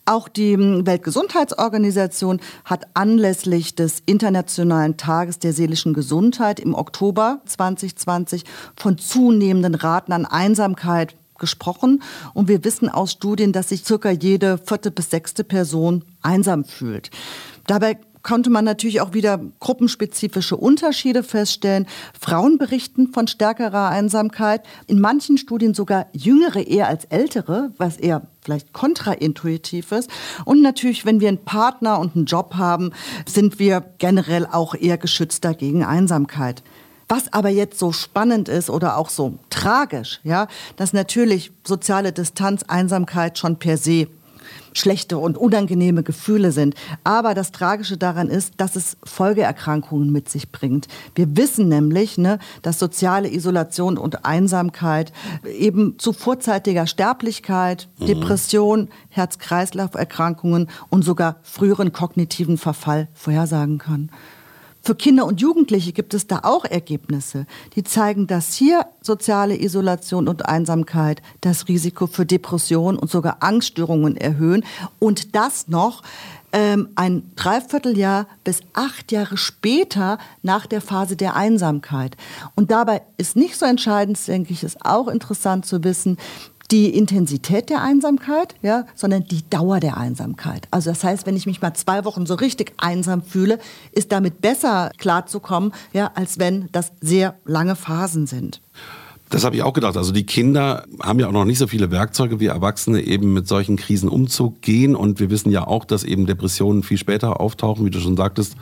Auch 0.07 0.29
die 0.29 0.59
Weltgesundheitsorganisation 0.59 2.41
hat 2.65 2.89
anlässlich 2.95 3.77
des 3.77 4.03
Internationalen 4.07 4.97
Tages 4.97 5.39
der 5.39 5.53
seelischen 5.53 5.95
Gesundheit 5.95 6.59
im 6.59 6.75
Oktober 6.75 7.43
2020 7.47 8.43
von 8.75 8.99
zunehmenden 8.99 9.77
Raten 9.77 10.13
an 10.13 10.27
Einsamkeit 10.27 11.15
gesprochen. 11.39 12.03
Und 12.35 12.49
wir 12.49 12.65
wissen 12.65 12.89
aus 12.89 13.13
Studien, 13.13 13.53
dass 13.53 13.69
sich 13.69 13.85
circa 13.85 14.11
jede 14.11 14.59
vierte 14.59 14.91
bis 14.91 15.11
sechste 15.11 15.45
Person 15.45 16.05
einsam 16.23 16.65
fühlt. 16.65 17.11
Dabei 17.67 17.99
konnte 18.27 18.51
man 18.51 18.65
natürlich 18.65 19.01
auch 19.01 19.15
wieder 19.15 19.41
gruppenspezifische 19.61 20.57
Unterschiede 20.57 21.23
feststellen. 21.23 21.87
Frauen 22.19 22.59
berichten 22.59 23.13
von 23.13 23.29
stärkerer 23.29 23.89
Einsamkeit, 23.89 24.63
in 24.89 24.99
manchen 24.99 25.39
Studien 25.39 25.75
sogar 25.75 26.09
jüngere 26.13 26.67
eher 26.67 26.89
als 26.89 27.05
ältere, 27.05 27.71
was 27.79 27.99
eher 27.99 28.27
vielleicht 28.43 28.73
kontraintuitiv 28.73 29.93
ist. 29.93 30.11
Und 30.45 30.61
natürlich, 30.61 31.07
wenn 31.07 31.21
wir 31.21 31.29
einen 31.29 31.45
Partner 31.45 32.01
und 32.01 32.17
einen 32.17 32.25
Job 32.25 32.55
haben, 32.57 32.91
sind 33.29 33.61
wir 33.61 33.85
generell 33.99 34.45
auch 34.51 34.75
eher 34.75 34.99
geschützter 34.99 35.55
gegen 35.55 35.85
Einsamkeit. 35.85 36.65
Was 37.09 37.33
aber 37.33 37.51
jetzt 37.51 37.79
so 37.79 37.93
spannend 37.93 38.49
ist 38.49 38.71
oder 38.71 38.97
auch 38.97 39.09
so 39.09 39.39
tragisch, 39.51 40.19
ja, 40.25 40.49
dass 40.75 40.93
natürlich 40.93 41.53
soziale 41.65 42.13
Distanz, 42.13 42.65
Einsamkeit 42.65 43.39
schon 43.39 43.57
per 43.61 43.77
se 43.77 44.09
schlechte 44.77 45.19
und 45.19 45.39
unangenehme 45.39 46.03
Gefühle 46.03 46.53
sind. 46.53 46.75
Aber 47.05 47.35
das 47.35 47.53
Tragische 47.53 47.97
daran 47.97 48.29
ist, 48.29 48.55
dass 48.59 48.77
es 48.77 48.97
Folgeerkrankungen 49.05 50.13
mit 50.13 50.29
sich 50.29 50.53
bringt. 50.53 50.89
Wir 51.15 51.37
wissen 51.37 51.69
nämlich, 51.69 52.19
ne, 52.19 52.39
dass 52.63 52.79
soziale 52.79 53.33
Isolation 53.33 53.99
und 53.99 54.25
Einsamkeit 54.25 55.13
eben 55.59 55.99
zu 55.99 56.13
vorzeitiger 56.13 56.87
Sterblichkeit, 56.87 57.89
mhm. 57.99 58.07
Depression, 58.07 58.89
Herz-Kreislauf-Erkrankungen 59.09 60.69
und 60.91 61.03
sogar 61.03 61.37
früheren 61.43 61.93
kognitiven 61.93 62.59
Verfall 62.59 63.09
vorhersagen 63.15 63.79
kann. 63.79 64.11
Für 64.87 64.95
Kinder 64.95 65.27
und 65.27 65.41
Jugendliche 65.41 65.93
gibt 65.93 66.15
es 66.15 66.29
da 66.29 66.43
auch 66.45 66.65
Ergebnisse, 66.65 67.47
die 67.75 67.83
zeigen, 67.83 68.29
dass 68.29 68.55
hier 68.55 68.87
soziale 69.03 69.61
Isolation 69.61 70.29
und 70.29 70.47
Einsamkeit 70.47 71.23
das 71.41 71.67
Risiko 71.67 72.07
für 72.07 72.25
Depression 72.25 72.97
und 72.97 73.11
sogar 73.11 73.39
Angststörungen 73.41 74.17
erhöhen 74.17 74.65
und 75.01 75.35
das 75.35 75.67
noch 75.67 76.05
ähm, 76.53 76.91
ein 76.95 77.33
Dreivierteljahr 77.35 78.29
bis 78.45 78.61
acht 78.75 79.11
Jahre 79.11 79.37
später 79.37 80.19
nach 80.43 80.67
der 80.67 80.81
Phase 80.81 81.17
der 81.17 81.35
Einsamkeit. 81.35 82.17
Und 82.55 82.71
dabei 82.71 83.03
ist 83.17 83.35
nicht 83.35 83.57
so 83.57 83.67
entscheidend, 83.67 84.25
denke 84.29 84.53
ich, 84.53 84.63
ist 84.63 84.87
auch 84.87 85.09
interessant 85.09 85.67
zu 85.67 85.83
wissen, 85.83 86.17
die 86.71 86.97
Intensität 86.97 87.71
der 87.71 87.83
Einsamkeit, 87.83 88.55
ja, 88.63 88.87
sondern 88.95 89.25
die 89.25 89.49
Dauer 89.49 89.81
der 89.81 89.97
Einsamkeit. 89.97 90.67
Also 90.71 90.91
das 90.91 91.05
heißt, 91.05 91.27
wenn 91.27 91.37
ich 91.37 91.47
mich 91.47 91.63
mal 91.63 91.75
zwei 91.75 92.05
Wochen 92.05 92.27
so 92.27 92.35
richtig 92.35 92.73
einsam 92.79 93.23
fühle, 93.23 93.59
ist 93.93 94.13
damit 94.13 94.41
besser 94.41 94.91
klarzukommen, 94.99 95.73
ja, 95.93 96.11
als 96.15 96.39
wenn 96.39 96.69
das 96.73 96.93
sehr 97.01 97.35
lange 97.45 97.77
Phasen 97.77 98.27
sind. 98.27 98.61
Das 99.29 99.45
habe 99.45 99.57
ich 99.57 99.63
auch 99.63 99.73
gedacht. 99.73 99.97
Also 99.97 100.13
die 100.13 100.25
Kinder 100.25 100.85
haben 101.03 101.19
ja 101.19 101.27
auch 101.27 101.33
noch 101.33 101.45
nicht 101.45 101.59
so 101.59 101.67
viele 101.67 101.91
Werkzeuge 101.91 102.39
wie 102.39 102.47
Erwachsene, 102.47 103.01
eben 103.01 103.33
mit 103.33 103.49
solchen 103.49 103.77
Krisen 103.77 104.09
umzugehen. 104.09 104.95
Und 104.95 105.19
wir 105.19 105.31
wissen 105.31 105.51
ja 105.51 105.67
auch, 105.67 105.85
dass 105.85 106.05
eben 106.05 106.27
Depressionen 106.27 106.85
viel 106.85 106.99
später 106.99 107.41
auftauchen, 107.41 107.85
wie 107.85 107.91
du 107.91 107.99
schon 107.99 108.17
sagtest, 108.17 108.57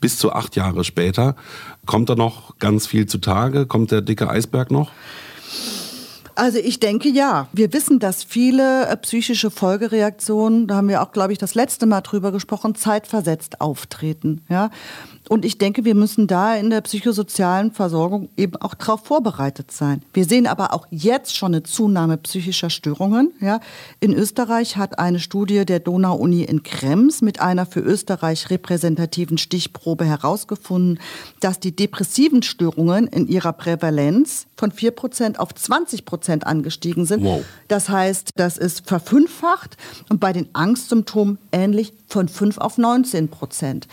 bis 0.00 0.18
zu 0.18 0.32
acht 0.32 0.54
Jahre 0.54 0.84
später. 0.84 1.34
Kommt 1.86 2.08
da 2.08 2.14
noch 2.14 2.58
ganz 2.58 2.86
viel 2.86 3.06
zutage? 3.06 3.66
Kommt 3.66 3.90
der 3.90 4.00
dicke 4.00 4.30
Eisberg 4.30 4.70
noch? 4.70 4.92
Also 6.36 6.58
ich 6.58 6.80
denke 6.80 7.08
ja. 7.08 7.48
Wir 7.54 7.72
wissen, 7.72 7.98
dass 7.98 8.22
viele 8.22 8.86
äh, 8.86 8.96
psychische 8.98 9.50
Folgereaktionen, 9.50 10.66
da 10.66 10.76
haben 10.76 10.88
wir 10.88 11.02
auch, 11.02 11.10
glaube 11.10 11.32
ich, 11.32 11.38
das 11.38 11.54
letzte 11.54 11.86
Mal 11.86 12.02
drüber 12.02 12.30
gesprochen, 12.30 12.74
zeitversetzt 12.74 13.62
auftreten. 13.62 14.42
Ja? 14.50 14.70
Und 15.28 15.44
ich 15.44 15.58
denke, 15.58 15.84
wir 15.84 15.94
müssen 15.94 16.26
da 16.26 16.54
in 16.54 16.70
der 16.70 16.80
psychosozialen 16.82 17.72
Versorgung 17.72 18.28
eben 18.36 18.56
auch 18.56 18.74
darauf 18.74 19.04
vorbereitet 19.04 19.72
sein. 19.72 20.02
Wir 20.12 20.24
sehen 20.24 20.46
aber 20.46 20.72
auch 20.72 20.86
jetzt 20.90 21.36
schon 21.36 21.54
eine 21.54 21.64
Zunahme 21.64 22.16
psychischer 22.16 22.70
Störungen. 22.70 23.32
Ja. 23.40 23.60
In 23.98 24.12
Österreich 24.12 24.76
hat 24.76 24.98
eine 24.98 25.18
Studie 25.18 25.64
der 25.64 25.80
Donau-Uni 25.80 26.44
in 26.44 26.62
Krems 26.62 27.22
mit 27.22 27.40
einer 27.40 27.66
für 27.66 27.80
Österreich 27.80 28.50
repräsentativen 28.50 29.36
Stichprobe 29.36 30.04
herausgefunden, 30.04 31.00
dass 31.40 31.58
die 31.58 31.74
depressiven 31.74 32.42
Störungen 32.42 33.08
in 33.08 33.26
ihrer 33.26 33.52
Prävalenz 33.52 34.46
von 34.56 34.70
4% 34.70 35.36
auf 35.38 35.50
20% 35.50 36.44
angestiegen 36.44 37.04
sind. 37.04 37.24
Wow. 37.24 37.44
Das 37.68 37.88
heißt, 37.88 38.30
das 38.36 38.58
ist 38.58 38.86
verfünffacht 38.86 39.76
und 40.08 40.20
bei 40.20 40.32
den 40.32 40.48
Angstsymptomen 40.52 41.38
ähnlich 41.50 41.92
von 42.06 42.28
5 42.28 42.58
auf 42.58 42.78
19 42.78 43.28
Prozent. 43.28 43.88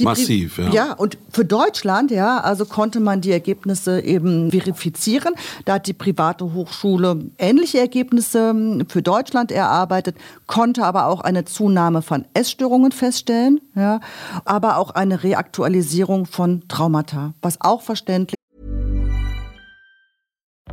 Massiv, 0.00 0.58
ja. 0.58 0.70
Ja, 0.78 0.92
und 0.92 1.18
für 1.30 1.44
Deutschland, 1.44 2.12
ja, 2.12 2.38
also 2.38 2.64
konnte 2.64 3.00
man 3.00 3.20
die 3.20 3.32
Ergebnisse 3.32 4.00
eben 4.00 4.50
verifizieren. 4.52 5.34
Da 5.64 5.74
hat 5.74 5.88
die 5.88 5.92
private 5.92 6.54
Hochschule 6.54 7.30
ähnliche 7.36 7.80
Ergebnisse 7.80 8.50
hm, 8.50 8.86
für 8.88 9.02
Deutschland 9.02 9.50
erarbeitet, 9.50 10.16
konnte 10.46 10.84
aber 10.84 11.06
auch 11.06 11.20
eine 11.20 11.44
Zunahme 11.44 12.00
von 12.00 12.26
Essstörungen 12.32 12.92
feststellen, 12.92 13.60
ja, 13.74 13.98
aber 14.44 14.76
auch 14.76 14.90
eine 14.90 15.24
Reaktualisierung 15.24 16.26
von 16.26 16.68
Traumata, 16.68 17.34
was 17.42 17.60
auch 17.60 17.82
verständlich 17.82 18.37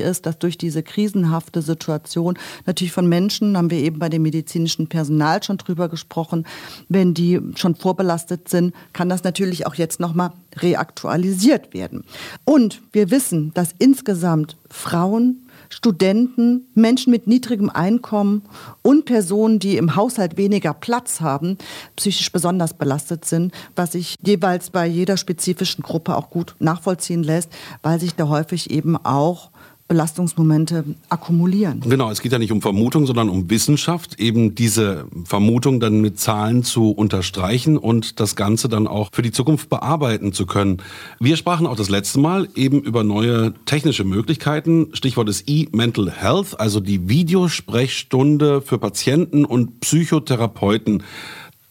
ist, 0.00 0.26
dass 0.26 0.38
durch 0.38 0.58
diese 0.58 0.82
krisenhafte 0.82 1.62
Situation 1.62 2.38
natürlich 2.66 2.92
von 2.92 3.08
Menschen, 3.08 3.56
haben 3.56 3.70
wir 3.70 3.78
eben 3.78 3.98
bei 3.98 4.08
dem 4.08 4.22
medizinischen 4.22 4.88
Personal 4.88 5.42
schon 5.42 5.56
drüber 5.56 5.88
gesprochen, 5.88 6.44
wenn 6.88 7.14
die 7.14 7.40
schon 7.56 7.74
vorbelastet 7.74 8.48
sind, 8.48 8.74
kann 8.92 9.08
das 9.08 9.24
natürlich 9.24 9.66
auch 9.66 9.74
jetzt 9.74 10.00
nochmal 10.00 10.32
reaktualisiert 10.56 11.74
werden. 11.74 12.04
Und 12.44 12.82
wir 12.92 13.10
wissen, 13.10 13.52
dass 13.54 13.74
insgesamt 13.78 14.56
Frauen, 14.70 15.48
Studenten, 15.70 16.66
Menschen 16.74 17.10
mit 17.10 17.26
niedrigem 17.26 17.70
Einkommen 17.70 18.42
und 18.82 19.04
Personen, 19.04 19.58
die 19.58 19.76
im 19.76 19.96
Haushalt 19.96 20.36
weniger 20.36 20.72
Platz 20.72 21.20
haben, 21.20 21.58
psychisch 21.96 22.32
besonders 22.32 22.74
belastet 22.74 23.24
sind, 23.24 23.52
was 23.76 23.92
sich 23.92 24.16
jeweils 24.22 24.70
bei 24.70 24.86
jeder 24.86 25.16
spezifischen 25.16 25.82
Gruppe 25.82 26.16
auch 26.16 26.30
gut 26.30 26.54
nachvollziehen 26.58 27.22
lässt, 27.22 27.50
weil 27.82 28.00
sich 28.00 28.14
da 28.14 28.28
häufig 28.28 28.70
eben 28.70 28.96
auch 28.96 29.50
Belastungsmomente 29.88 30.84
akkumulieren. 31.08 31.80
Genau, 31.80 32.10
es 32.10 32.20
geht 32.20 32.32
ja 32.32 32.38
nicht 32.38 32.52
um 32.52 32.60
Vermutung, 32.60 33.06
sondern 33.06 33.30
um 33.30 33.48
Wissenschaft, 33.48 34.20
eben 34.20 34.54
diese 34.54 35.06
Vermutung 35.24 35.80
dann 35.80 36.02
mit 36.02 36.20
Zahlen 36.20 36.62
zu 36.62 36.90
unterstreichen 36.90 37.78
und 37.78 38.20
das 38.20 38.36
Ganze 38.36 38.68
dann 38.68 38.86
auch 38.86 39.08
für 39.12 39.22
die 39.22 39.32
Zukunft 39.32 39.70
bearbeiten 39.70 40.34
zu 40.34 40.44
können. 40.44 40.82
Wir 41.20 41.38
sprachen 41.38 41.66
auch 41.66 41.76
das 41.76 41.88
letzte 41.88 42.20
Mal 42.20 42.48
eben 42.54 42.82
über 42.82 43.02
neue 43.02 43.54
technische 43.64 44.04
Möglichkeiten. 44.04 44.90
Stichwort 44.92 45.30
ist 45.30 45.48
E-Mental 45.48 46.10
Health, 46.10 46.60
also 46.60 46.80
die 46.80 47.08
Videosprechstunde 47.08 48.60
für 48.60 48.78
Patienten 48.78 49.46
und 49.46 49.80
Psychotherapeuten. 49.80 51.02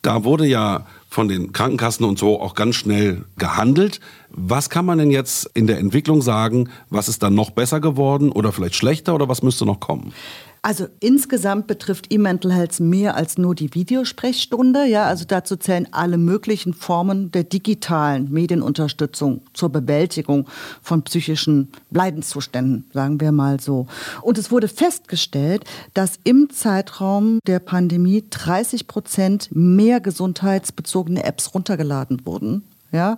Da 0.02 0.24
wurde 0.24 0.48
ja 0.48 0.88
von 1.10 1.28
den 1.28 1.52
Krankenkassen 1.52 2.06
und 2.06 2.18
so 2.18 2.42
auch 2.42 2.56
ganz 2.56 2.76
schnell 2.76 3.26
gehandelt. 3.38 4.00
Was 4.40 4.70
kann 4.70 4.86
man 4.86 5.00
denn 5.00 5.10
jetzt 5.10 5.50
in 5.56 5.66
der 5.66 5.80
Entwicklung 5.80 6.22
sagen? 6.22 6.70
Was 6.92 7.10
ist 7.10 7.24
dann 7.24 7.34
noch 7.34 7.50
besser 7.50 7.80
geworden 7.80 8.32
oder 8.32 8.52
vielleicht 8.52 8.76
schlechter 8.76 9.16
oder 9.16 9.28
was 9.28 9.42
müsste 9.42 9.66
noch 9.66 9.80
kommen? 9.80 10.14
Also 10.62 10.86
insgesamt 11.00 11.66
betrifft 11.66 12.14
E-Mental 12.14 12.54
Health 12.54 12.80
mehr 12.80 13.16
als 13.16 13.40
nur 13.40 13.56
die 13.56 13.74
Videosprechstunde. 13.74 14.86
Ja, 14.86 15.06
also 15.06 15.26
dazu 15.28 15.56
zählen 15.56 15.88
alle 15.92 16.20
möglichen 16.20 16.76
Formen 16.76 17.32
der 17.32 17.46
digitalen 17.46 18.32
Medienunterstützung 18.32 19.42
zur 19.54 19.70
Bewältigung 19.70 20.48
von 20.84 21.02
psychischen 21.02 21.72
Leidenszuständen, 21.90 22.86
sagen 22.94 23.20
wir 23.20 23.32
mal 23.32 23.60
so. 23.60 23.88
Und 24.22 24.38
es 24.38 24.52
wurde 24.52 24.68
festgestellt, 24.68 25.64
dass 25.96 26.20
im 26.26 26.52
Zeitraum 26.52 27.40
der 27.48 27.58
Pandemie 27.58 28.24
30 28.30 28.86
Prozent 28.88 29.50
mehr 29.52 30.00
gesundheitsbezogene 30.00 31.24
Apps 31.24 31.56
runtergeladen 31.56 32.24
wurden. 32.24 32.64
Ja, 32.92 33.18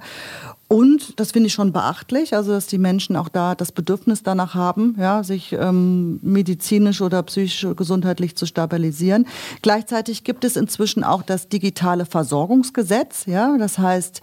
und 0.67 1.19
das 1.19 1.31
finde 1.31 1.47
ich 1.47 1.53
schon 1.53 1.71
beachtlich, 1.71 2.35
also 2.35 2.51
dass 2.51 2.67
die 2.67 2.77
Menschen 2.77 3.15
auch 3.15 3.29
da 3.29 3.53
das 3.55 3.71
Bedürfnis 3.71 4.23
danach 4.23 4.55
haben, 4.55 4.95
ja, 4.99 5.23
sich 5.23 5.53
ähm, 5.53 6.19
medizinisch 6.23 7.01
oder 7.01 7.21
psychisch 7.23 7.67
gesundheitlich 7.75 8.35
zu 8.35 8.45
stabilisieren. 8.45 9.27
Gleichzeitig 9.61 10.23
gibt 10.23 10.43
es 10.43 10.55
inzwischen 10.55 11.03
auch 11.03 11.21
das 11.21 11.49
digitale 11.49 12.05
Versorgungsgesetz, 12.05 13.25
ja, 13.25 13.57
das 13.57 13.77
heißt, 13.77 14.21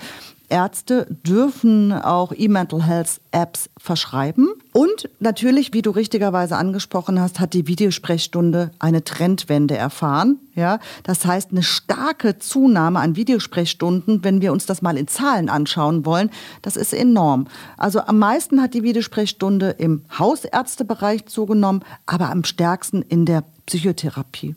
Ärzte 0.49 1.07
dürfen 1.27 1.93
auch 1.93 2.33
E-Mental 2.33 2.83
Health 2.85 3.21
Apps 3.31 3.69
verschreiben. 3.79 4.49
Und 4.73 5.09
natürlich, 5.21 5.73
wie 5.73 5.83
du 5.83 5.91
richtigerweise 5.91 6.57
angesprochen 6.57 7.21
hast, 7.21 7.41
hat 7.41 7.55
die 7.55 7.67
Videosprechstunde 7.67 8.71
eine 8.79 9.05
Trendwende 9.05 9.77
erfahren. 9.77 10.39
Ja, 10.55 10.79
das 11.03 11.27
heißt, 11.27 11.51
eine 11.51 11.63
starke 11.63 12.39
Zunahme 12.39 13.01
an 13.01 13.15
Videosprechstunden, 13.17 14.25
wenn 14.25 14.41
wir 14.41 14.53
uns 14.53 14.65
das 14.65 14.81
mal 14.81 14.97
in 14.97 15.07
Zahlen 15.07 15.51
anschauen 15.51 16.07
wollen, 16.07 16.31
das 16.63 16.77
ist 16.77 16.95
enorm. 16.95 17.47
Also 17.77 18.01
am 18.01 18.19
meisten 18.19 18.63
hat 18.63 18.73
die 18.73 18.83
Videosprechstunde 18.83 19.71
im 19.71 20.05
Hausärztebereich 20.19 21.27
zugenommen, 21.27 21.85
aber 22.07 22.31
am 22.31 22.45
stärksten 22.45 23.03
in 23.03 23.27
der 23.27 23.45
Psychotherapie. 23.67 24.55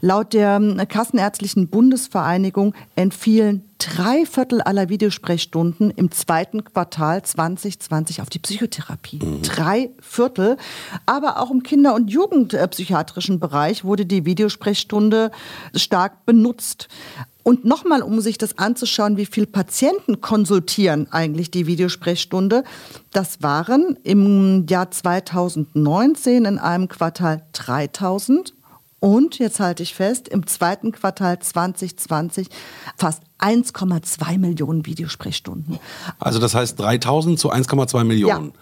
Laut 0.00 0.34
der 0.34 0.56
ähm, 0.56 0.80
Kassenärztlichen 0.88 1.68
Bundesvereinigung 1.68 2.74
entfielen 2.94 3.64
drei 3.78 4.26
Viertel 4.26 4.60
aller 4.60 4.88
Videosprechstunden 4.88 5.90
im 5.90 6.10
zweiten 6.10 6.64
Quartal 6.64 7.22
2020 7.22 8.20
auf 8.20 8.28
die 8.28 8.38
Psychotherapie. 8.38 9.18
Mhm. 9.24 9.42
Drei 9.42 9.90
Viertel. 10.00 10.56
Aber 11.06 11.40
auch 11.40 11.50
im 11.50 11.62
Kinder- 11.62 11.94
und 11.94 12.10
Jugendpsychiatrischen 12.10 13.40
Bereich 13.40 13.84
wurde 13.84 14.06
die 14.06 14.26
Videosprechstunde 14.26 15.30
stark 15.74 16.26
benutzt. 16.26 16.88
Und 17.42 17.64
nochmal, 17.64 18.02
um 18.02 18.20
sich 18.20 18.38
das 18.38 18.58
anzuschauen, 18.58 19.16
wie 19.16 19.26
viele 19.26 19.46
Patienten 19.46 20.20
konsultieren 20.20 21.10
eigentlich 21.10 21.50
die 21.50 21.66
Videosprechstunde. 21.66 22.64
Das 23.12 23.42
waren 23.42 23.98
im 24.02 24.66
Jahr 24.68 24.90
2019 24.90 26.44
in 26.44 26.58
einem 26.58 26.88
Quartal 26.88 27.42
3000 27.52 28.54
und, 29.00 29.38
jetzt 29.38 29.60
halte 29.60 29.82
ich 29.82 29.94
fest, 29.94 30.28
im 30.28 30.46
zweiten 30.46 30.92
Quartal 30.92 31.38
2020 31.38 32.48
fast 32.98 33.22
1,2 33.38 34.38
Millionen 34.38 34.84
Videosprechstunden. 34.84 35.78
Also 36.18 36.38
das 36.38 36.54
heißt 36.54 36.78
3000 36.78 37.38
zu 37.38 37.50
1,2 37.50 38.04
Millionen. 38.04 38.48
Ja. 38.48 38.52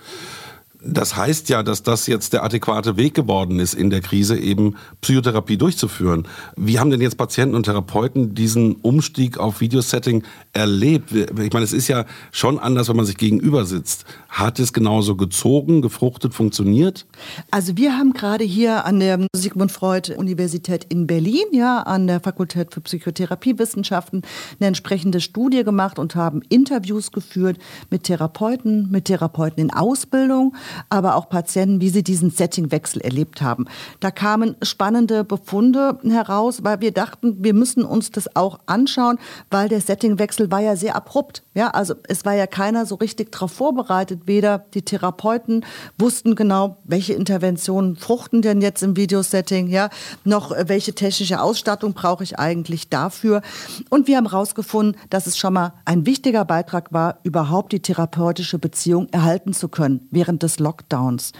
Das 0.81 1.17
heißt 1.17 1.49
ja, 1.49 1.65
dass 1.65 1.83
das 1.83 2.07
jetzt 2.07 2.33
der 2.33 2.45
adäquate 2.45 2.97
Weg 2.97 3.15
geworden 3.15 3.59
ist, 3.59 3.75
in 3.75 3.91
der 3.91 4.01
Krise 4.01 4.39
eben 4.39 4.77
Psychotherapie 5.01 5.57
durchzuführen. 5.57 6.29
Wie 6.57 6.79
haben 6.79 6.91
denn 6.91 7.01
jetzt 7.01 7.17
Patienten 7.17 7.57
und 7.57 7.65
Therapeuten 7.65 8.35
diesen 8.37 8.77
Umstieg 8.77 9.39
auf 9.39 9.61
Videosetting 9.61 10.23
erlebt? 10.53 11.13
Ich 11.13 11.53
meine, 11.53 11.65
es 11.65 11.73
ist 11.73 11.89
ja 11.89 12.05
schon 12.31 12.61
anders, 12.61 12.89
wenn 12.89 12.97
man 12.97 13.07
sich 13.07 13.17
gegenüber 13.17 13.65
sitzt. 13.65 14.05
Hat 14.29 14.61
es 14.61 14.73
genauso 14.73 15.17
gezogen, 15.17 15.83
gefruchtet, 15.83 16.33
funktioniert? 16.33 17.07
Also 17.51 17.77
wir 17.77 17.99
haben 17.99 18.13
gerade 18.13 18.45
hier 18.45 18.85
an 18.85 19.01
der 19.01 19.27
Sigmund 19.35 19.73
Freud 19.73 20.15
Universität 20.15 20.87
in 20.89 21.09
Berlin, 21.09 21.47
ja, 21.51 21.83
an 21.83 22.07
der 22.07 22.21
Fakultät 22.21 22.73
für 22.73 22.81
Psychotherapiewissenschaften 22.81 24.23
eine 24.61 24.69
entsprechende 24.69 25.21
Studie 25.21 25.65
gemacht 25.65 25.99
und 25.99 26.15
haben 26.15 26.43
Interviews 26.49 27.11
geführt 27.11 27.59
mit 27.91 28.05
Therapeuten, 28.05 28.91
mit 28.93 29.07
Therapeuten 29.07 29.61
in 29.61 29.73
Ausbildung 29.73 30.55
aber 30.89 31.17
auch 31.17 31.29
Patienten, 31.29 31.81
wie 31.81 31.89
sie 31.89 32.03
diesen 32.03 32.31
Settingwechsel 32.31 33.03
erlebt 33.03 33.43
haben. 33.43 33.67
Da 34.01 34.11
kamen 34.11 34.57
spannende 34.63 35.25
Befunde 35.25 35.99
heraus, 36.05 36.65
weil 36.65 36.81
wir 36.81 36.93
dachten, 36.93 37.43
wir 37.43 37.55
müssen 37.55 37.85
uns 37.85 38.11
das 38.11 38.35
auch 38.37 38.59
anschauen, 38.67 39.19
weil 39.51 39.69
der 39.69 39.81
Settingwechsel 39.81 40.51
war 40.51 40.61
ja 40.61 40.77
sehr 40.77 40.97
abrupt. 40.97 41.43
Ja, 41.55 41.69
also 41.71 41.95
es 42.09 42.25
war 42.25 42.35
ja 42.35 42.47
keiner 42.47 42.87
so 42.87 42.97
richtig 42.97 43.33
darauf 43.33 43.53
vorbereitet. 43.53 44.23
Weder 44.27 44.65
die 44.75 44.83
Therapeuten 44.83 45.65
wussten 45.99 46.35
genau, 46.35 46.79
welche 46.85 47.15
Interventionen 47.15 47.97
fruchten 47.97 48.43
denn 48.43 48.61
jetzt 48.61 48.83
im 48.83 48.97
Videosetting, 48.97 49.69
ja, 49.69 49.91
noch 50.25 50.53
welche 50.67 50.95
technische 50.95 51.41
Ausstattung 51.41 51.95
brauche 51.95 52.25
ich 52.25 52.39
eigentlich 52.39 52.89
dafür. 52.89 53.43
Und 53.91 54.07
wir 54.07 54.17
haben 54.17 54.31
herausgefunden, 54.31 55.01
dass 55.11 55.27
es 55.27 55.37
schon 55.37 55.55
mal 55.55 55.73
ein 55.85 56.07
wichtiger 56.07 56.45
Beitrag 56.45 56.93
war, 56.93 57.19
überhaupt 57.23 57.73
die 57.73 57.81
therapeutische 57.81 58.59
Beziehung 58.59 59.09
erhalten 59.11 59.53
zu 59.53 59.69
können 59.69 60.09
während 60.11 60.43
des 60.43 60.58
Lockdowns. 60.61 61.33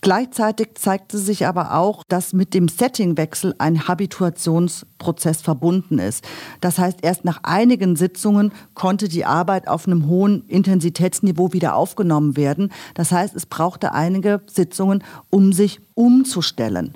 Gleichzeitig 0.00 0.74
zeigte 0.74 1.18
sich 1.18 1.46
aber 1.46 1.74
auch, 1.74 2.04
dass 2.04 2.32
mit 2.32 2.54
dem 2.54 2.68
Settingwechsel 2.68 3.54
ein 3.58 3.88
Habituationsprozess 3.88 5.42
verbunden 5.42 5.98
ist. 5.98 6.24
Das 6.60 6.78
heißt, 6.78 7.00
erst 7.02 7.24
nach 7.24 7.40
einigen 7.42 7.96
Sitzungen 7.96 8.52
konnte 8.74 9.08
die 9.08 9.24
Arbeit 9.24 9.68
auf 9.68 9.86
einem 9.86 10.06
hohen 10.06 10.46
Intensitätsniveau 10.48 11.52
wieder 11.52 11.74
aufgenommen 11.74 12.36
werden. 12.36 12.72
Das 12.94 13.12
heißt, 13.12 13.34
es 13.34 13.46
brauchte 13.46 13.92
einige 13.92 14.40
Sitzungen, 14.46 15.04
um 15.30 15.52
sich 15.52 15.80
umzustellen. 16.00 16.94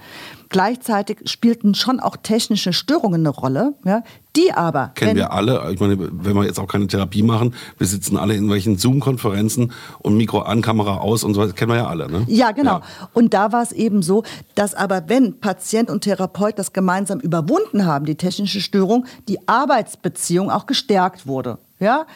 Gleichzeitig 0.48 1.18
spielten 1.24 1.74
schon 1.74 2.00
auch 2.00 2.16
technische 2.16 2.72
Störungen 2.72 3.22
eine 3.22 3.28
Rolle, 3.28 3.74
ja, 3.84 4.02
die 4.36 4.52
aber. 4.52 4.92
Kennen 4.94 5.16
wir 5.16 5.32
alle. 5.32 5.70
Ich 5.72 5.80
meine, 5.80 5.98
wenn 5.98 6.34
wir 6.34 6.44
jetzt 6.44 6.58
auch 6.58 6.68
keine 6.68 6.86
Therapie 6.86 7.22
machen, 7.22 7.54
wir 7.76 7.86
sitzen 7.86 8.16
alle 8.16 8.34
in 8.34 8.48
welchen 8.48 8.78
Zoom-Konferenzen 8.78 9.72
und 9.98 10.16
Mikro 10.16 10.40
an, 10.40 10.62
Kamera 10.62 10.98
aus 10.98 11.24
und 11.24 11.34
so 11.34 11.42
weiter. 11.42 11.52
Kennen 11.52 11.72
wir 11.72 11.78
ja 11.78 11.86
alle, 11.86 12.10
ne? 12.10 12.24
Ja, 12.28 12.52
genau. 12.52 12.78
Ja. 12.78 12.82
Und 13.12 13.34
da 13.34 13.52
war 13.52 13.62
es 13.62 13.72
eben 13.72 14.00
so, 14.00 14.22
dass 14.54 14.74
aber 14.74 15.08
wenn 15.08 15.40
Patient 15.40 15.90
und 15.90 16.02
Therapeut 16.02 16.58
das 16.58 16.72
gemeinsam 16.72 17.20
überwunden 17.20 17.84
haben, 17.84 18.06
die 18.06 18.14
technische 18.14 18.60
Störung, 18.60 19.06
die 19.28 19.46
Arbeitsbeziehung 19.48 20.50
auch 20.50 20.66
gestärkt 20.66 21.26
wurde. 21.26 21.58
Ja? 21.80 22.06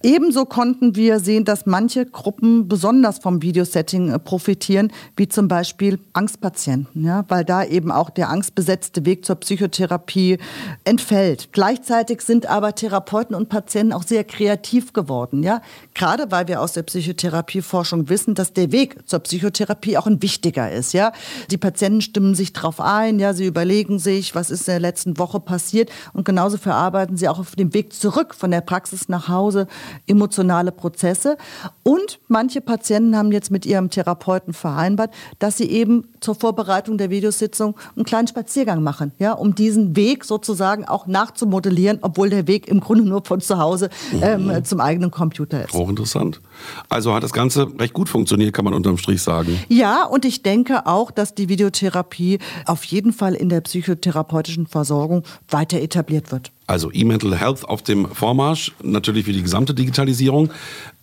Ebenso 0.00 0.44
konnten 0.44 0.94
wir 0.94 1.18
sehen, 1.18 1.44
dass 1.44 1.66
manche 1.66 2.06
Gruppen 2.06 2.68
besonders 2.68 3.18
vom 3.18 3.42
Videosetting 3.42 4.12
äh, 4.12 4.18
profitieren, 4.20 4.92
wie 5.16 5.26
zum 5.26 5.48
Beispiel 5.48 5.98
Angstpatienten, 6.12 7.04
ja? 7.04 7.24
weil 7.26 7.44
da 7.44 7.64
eben 7.64 7.90
auch 7.90 8.10
der 8.10 8.28
angstbesetzte 8.28 9.04
Weg 9.04 9.24
zur 9.24 9.36
Psychotherapie 9.36 10.38
entfällt. 10.84 11.48
Gleichzeitig 11.50 12.20
sind 12.20 12.46
aber 12.46 12.76
Therapeuten 12.76 13.34
und 13.34 13.48
Patienten 13.48 13.92
auch 13.92 14.04
sehr 14.04 14.22
kreativ 14.22 14.92
geworden. 14.92 15.42
Ja? 15.42 15.62
Gerade 15.94 16.30
weil 16.30 16.46
wir 16.46 16.62
aus 16.62 16.74
der 16.74 16.84
Psychotherapieforschung 16.84 18.08
wissen, 18.08 18.36
dass 18.36 18.52
der 18.52 18.70
Weg 18.70 19.08
zur 19.08 19.18
Psychotherapie 19.18 19.98
auch 19.98 20.06
ein 20.06 20.22
wichtiger 20.22 20.70
ist. 20.70 20.92
Ja? 20.92 21.10
Die 21.50 21.58
Patienten 21.58 22.02
stimmen 22.02 22.36
sich 22.36 22.52
darauf 22.52 22.80
ein, 22.80 23.18
ja? 23.18 23.34
sie 23.34 23.46
überlegen 23.46 23.98
sich, 23.98 24.36
was 24.36 24.50
ist 24.52 24.68
in 24.68 24.74
der 24.74 24.80
letzten 24.80 25.18
Woche 25.18 25.40
passiert 25.40 25.90
und 26.12 26.24
genauso 26.24 26.56
verarbeiten 26.56 27.16
sie 27.16 27.28
auch 27.28 27.40
auf 27.40 27.56
dem 27.56 27.74
Weg 27.74 27.92
zurück 27.92 28.32
von 28.32 28.52
der 28.52 28.60
Praxis 28.60 29.07
nach 29.08 29.28
Hause 29.28 29.66
emotionale 30.06 30.72
Prozesse. 30.72 31.36
Und 31.82 32.20
manche 32.28 32.60
Patienten 32.60 33.16
haben 33.16 33.32
jetzt 33.32 33.50
mit 33.50 33.66
ihrem 33.66 33.90
Therapeuten 33.90 34.52
vereinbart, 34.52 35.12
dass 35.38 35.56
sie 35.56 35.70
eben 35.70 36.08
zur 36.20 36.34
Vorbereitung 36.34 36.98
der 36.98 37.10
Videositzung 37.10 37.76
einen 37.96 38.04
kleinen 38.04 38.28
Spaziergang 38.28 38.82
machen, 38.82 39.12
ja, 39.18 39.32
um 39.32 39.54
diesen 39.54 39.96
Weg 39.96 40.24
sozusagen 40.24 40.84
auch 40.84 41.06
nachzumodellieren, 41.06 41.98
obwohl 42.02 42.30
der 42.30 42.46
Weg 42.46 42.68
im 42.68 42.80
Grunde 42.80 43.04
nur 43.04 43.24
von 43.24 43.40
zu 43.40 43.58
Hause 43.58 43.90
ähm, 44.20 44.46
mhm. 44.46 44.64
zum 44.64 44.80
eigenen 44.80 45.10
Computer 45.10 45.64
ist. 45.64 45.72
Hochinteressant. 45.72 46.40
Also 46.88 47.14
hat 47.14 47.22
das 47.22 47.32
Ganze 47.32 47.68
recht 47.78 47.92
gut 47.92 48.08
funktioniert, 48.08 48.52
kann 48.52 48.64
man 48.64 48.74
unterm 48.74 48.98
Strich 48.98 49.22
sagen. 49.22 49.58
Ja, 49.68 50.04
und 50.04 50.24
ich 50.24 50.42
denke 50.42 50.86
auch, 50.86 51.10
dass 51.10 51.34
die 51.34 51.48
Videotherapie 51.48 52.38
auf 52.66 52.84
jeden 52.84 53.12
Fall 53.12 53.34
in 53.34 53.48
der 53.48 53.60
psychotherapeutischen 53.60 54.66
Versorgung 54.66 55.24
weiter 55.48 55.80
etabliert 55.80 56.32
wird. 56.32 56.52
Also 56.66 56.90
E-Mental 56.92 57.34
Health 57.36 57.64
auf 57.64 57.82
dem 57.82 58.06
Vormarsch, 58.06 58.72
natürlich 58.82 59.24
für 59.24 59.32
die 59.32 59.42
gesamte 59.42 59.74
Digitalisierung. 59.74 60.50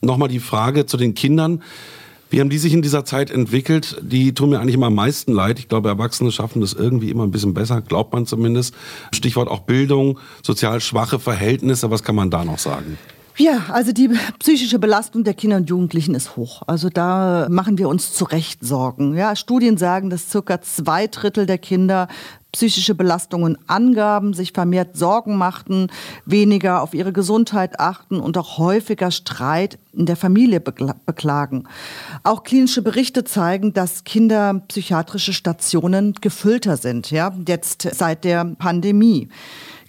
Nochmal 0.01 0.29
die 0.29 0.39
Frage 0.39 0.85
zu 0.85 0.97
den 0.97 1.15
Kindern. 1.15 1.63
Wie 2.29 2.39
haben 2.39 2.49
die 2.49 2.57
sich 2.57 2.73
in 2.73 2.81
dieser 2.81 3.05
Zeit 3.05 3.31
entwickelt? 3.31 3.97
Die 4.01 4.33
tun 4.33 4.49
mir 4.49 4.59
eigentlich 4.59 4.75
immer 4.75 4.87
am 4.87 4.95
meisten 4.95 5.31
leid. 5.31 5.59
Ich 5.59 5.69
glaube, 5.69 5.89
Erwachsene 5.89 6.31
schaffen 6.31 6.59
das 6.59 6.73
irgendwie 6.73 7.09
immer 7.09 7.23
ein 7.23 7.31
bisschen 7.31 7.53
besser, 7.53 7.81
glaubt 7.81 8.13
man 8.13 8.25
zumindest. 8.25 8.73
Stichwort 9.13 9.47
auch 9.47 9.61
Bildung, 9.61 10.19
sozial 10.43 10.81
schwache 10.81 11.19
Verhältnisse. 11.19 11.91
Was 11.91 12.03
kann 12.03 12.15
man 12.15 12.29
da 12.29 12.43
noch 12.43 12.59
sagen? 12.59 12.97
Ja, 13.37 13.65
also 13.69 13.91
die 13.91 14.09
psychische 14.39 14.79
Belastung 14.79 15.25
der 15.25 15.33
Kinder 15.33 15.57
und 15.57 15.69
Jugendlichen 15.69 16.15
ist 16.15 16.37
hoch. 16.37 16.61
Also 16.67 16.89
da 16.89 17.47
machen 17.49 17.77
wir 17.77 17.89
uns 17.89 18.13
zu 18.13 18.23
Recht 18.23 18.63
Sorgen. 18.63 19.17
Ja, 19.17 19.35
Studien 19.35 19.75
sagen, 19.77 20.09
dass 20.09 20.29
circa 20.29 20.61
zwei 20.61 21.07
Drittel 21.07 21.45
der 21.45 21.57
Kinder 21.57 22.07
psychische 22.53 22.95
Belastungen 22.95 23.57
angaben, 23.67 24.33
sich 24.33 24.53
vermehrt 24.53 24.95
Sorgen 24.95 25.35
machten, 25.35 25.87
weniger 26.25 26.81
auf 26.81 26.93
ihre 26.93 27.11
Gesundheit 27.11 27.81
achten 27.81 28.21
und 28.21 28.37
auch 28.37 28.57
häufiger 28.57 29.11
Streit 29.11 29.77
in 29.91 30.05
der 30.05 30.15
Familie 30.15 30.61
beklagen. 30.61 31.67
Auch 32.23 32.43
klinische 32.43 32.81
Berichte 32.81 33.25
zeigen, 33.25 33.73
dass 33.73 34.05
Kinder 34.05 34.61
psychiatrische 34.69 35.33
Stationen 35.33 36.13
gefüllter 36.21 36.77
sind, 36.77 37.11
ja, 37.11 37.33
jetzt 37.45 37.81
seit 37.93 38.23
der 38.23 38.45
Pandemie. 38.45 39.27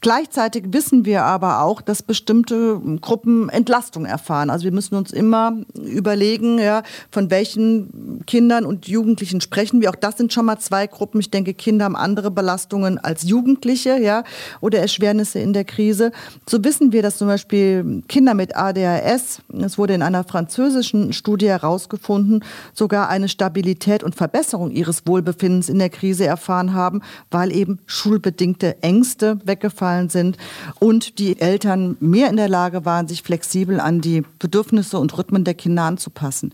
Gleichzeitig 0.02 0.64
wissen 0.68 1.04
wir 1.04 1.24
aber 1.24 1.62
auch, 1.62 1.80
dass 1.80 2.02
bestimmte 2.02 2.80
Gruppen 3.00 3.48
Entlastung 3.48 4.04
erfahren. 4.04 4.50
Also 4.50 4.64
wir 4.64 4.72
müssen 4.72 4.94
uns 4.94 5.10
immer 5.10 5.56
überlegen, 5.74 6.58
ja, 6.58 6.82
von 7.10 7.30
welchen 7.30 8.22
Kindern 8.26 8.66
und 8.66 8.86
Jugendlichen 8.88 9.40
sprechen 9.40 9.80
wir. 9.80 9.90
Auch 9.90 9.96
das 9.96 10.18
sind 10.18 10.32
schon 10.32 10.44
mal 10.44 10.58
zwei 10.58 10.86
Gruppen. 10.86 11.20
Ich 11.20 11.30
denke, 11.30 11.54
Kinder 11.54 11.86
haben 11.86 11.96
andere 11.96 12.30
Belastungen 12.30 12.98
als 12.98 13.22
Jugendliche, 13.22 13.98
ja, 13.98 14.22
oder 14.60 14.80
Erschwernisse 14.80 15.38
in 15.38 15.54
der 15.54 15.64
Krise. 15.64 16.12
So 16.48 16.62
wissen 16.62 16.92
wir, 16.92 17.02
dass 17.02 17.16
zum 17.16 17.28
Beispiel 17.28 18.02
Kinder 18.06 18.34
mit 18.34 18.54
ADHS, 18.54 19.40
es 19.58 19.78
wurde 19.78 19.94
in 19.94 20.02
einer 20.02 20.24
französischen 20.24 21.14
Studie 21.14 21.48
herausgefunden, 21.48 22.44
sogar 22.74 23.08
eine 23.08 23.28
Stabilität 23.28 24.04
und 24.04 24.14
Verbesserung 24.14 24.70
ihres 24.70 25.06
Wohlbefindens 25.06 25.70
in 25.70 25.78
der 25.78 25.90
Krise 25.90 26.26
erfahren 26.26 26.74
haben, 26.74 27.00
weil 27.30 27.50
eben 27.50 27.78
schulbedingte 27.86 28.82
Ängste 28.82 29.38
weggefallen 29.44 29.85
gefallen 29.86 30.08
sind 30.08 30.36
und 30.80 31.18
die 31.18 31.40
Eltern 31.40 31.96
mehr 32.00 32.28
in 32.28 32.36
der 32.36 32.48
Lage 32.48 32.84
waren, 32.84 33.06
sich 33.06 33.22
flexibel 33.22 33.78
an 33.78 34.00
die 34.00 34.24
Bedürfnisse 34.38 34.98
und 34.98 35.16
Rhythmen 35.16 35.44
der 35.44 35.54
Kinder 35.54 35.84
anzupassen. 35.84 36.52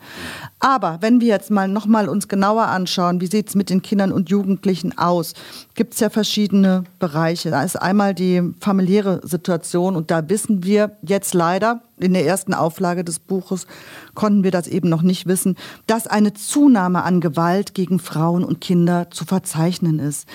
Aber 0.60 0.98
wenn 1.00 1.20
wir 1.20 1.28
jetzt 1.28 1.50
mal 1.50 1.66
nochmal 1.66 2.08
uns 2.08 2.28
genauer 2.28 2.66
anschauen, 2.66 3.20
wie 3.20 3.26
sieht 3.26 3.48
es 3.48 3.54
mit 3.54 3.70
den 3.70 3.80
Kindern 3.80 4.12
und 4.12 4.28
Jugendlichen 4.28 4.98
aus, 4.98 5.32
gibt 5.74 5.94
es 5.94 6.00
ja 6.00 6.10
verschiedene 6.10 6.84
Bereiche. 6.98 7.50
Da 7.50 7.62
ist 7.62 7.76
einmal 7.76 8.14
die 8.14 8.42
familiäre 8.60 9.20
Situation 9.24 9.96
und 9.96 10.10
da 10.10 10.28
wissen 10.28 10.62
wir 10.62 10.96
jetzt 11.02 11.32
leider, 11.32 11.80
in 11.98 12.12
der 12.12 12.26
ersten 12.26 12.52
Auflage 12.52 13.04
des 13.04 13.18
Buches 13.18 13.66
konnten 14.14 14.44
wir 14.44 14.50
das 14.50 14.66
eben 14.66 14.88
noch 14.88 15.02
nicht 15.02 15.26
wissen, 15.26 15.56
dass 15.86 16.06
eine 16.06 16.34
Zunahme 16.34 17.04
an 17.04 17.20
Gewalt 17.20 17.74
gegen 17.74 17.98
Frauen 17.98 18.44
und 18.44 18.60
Kinder 18.60 19.10
zu 19.10 19.24
verzeichnen 19.24 20.00
ist. 20.00 20.28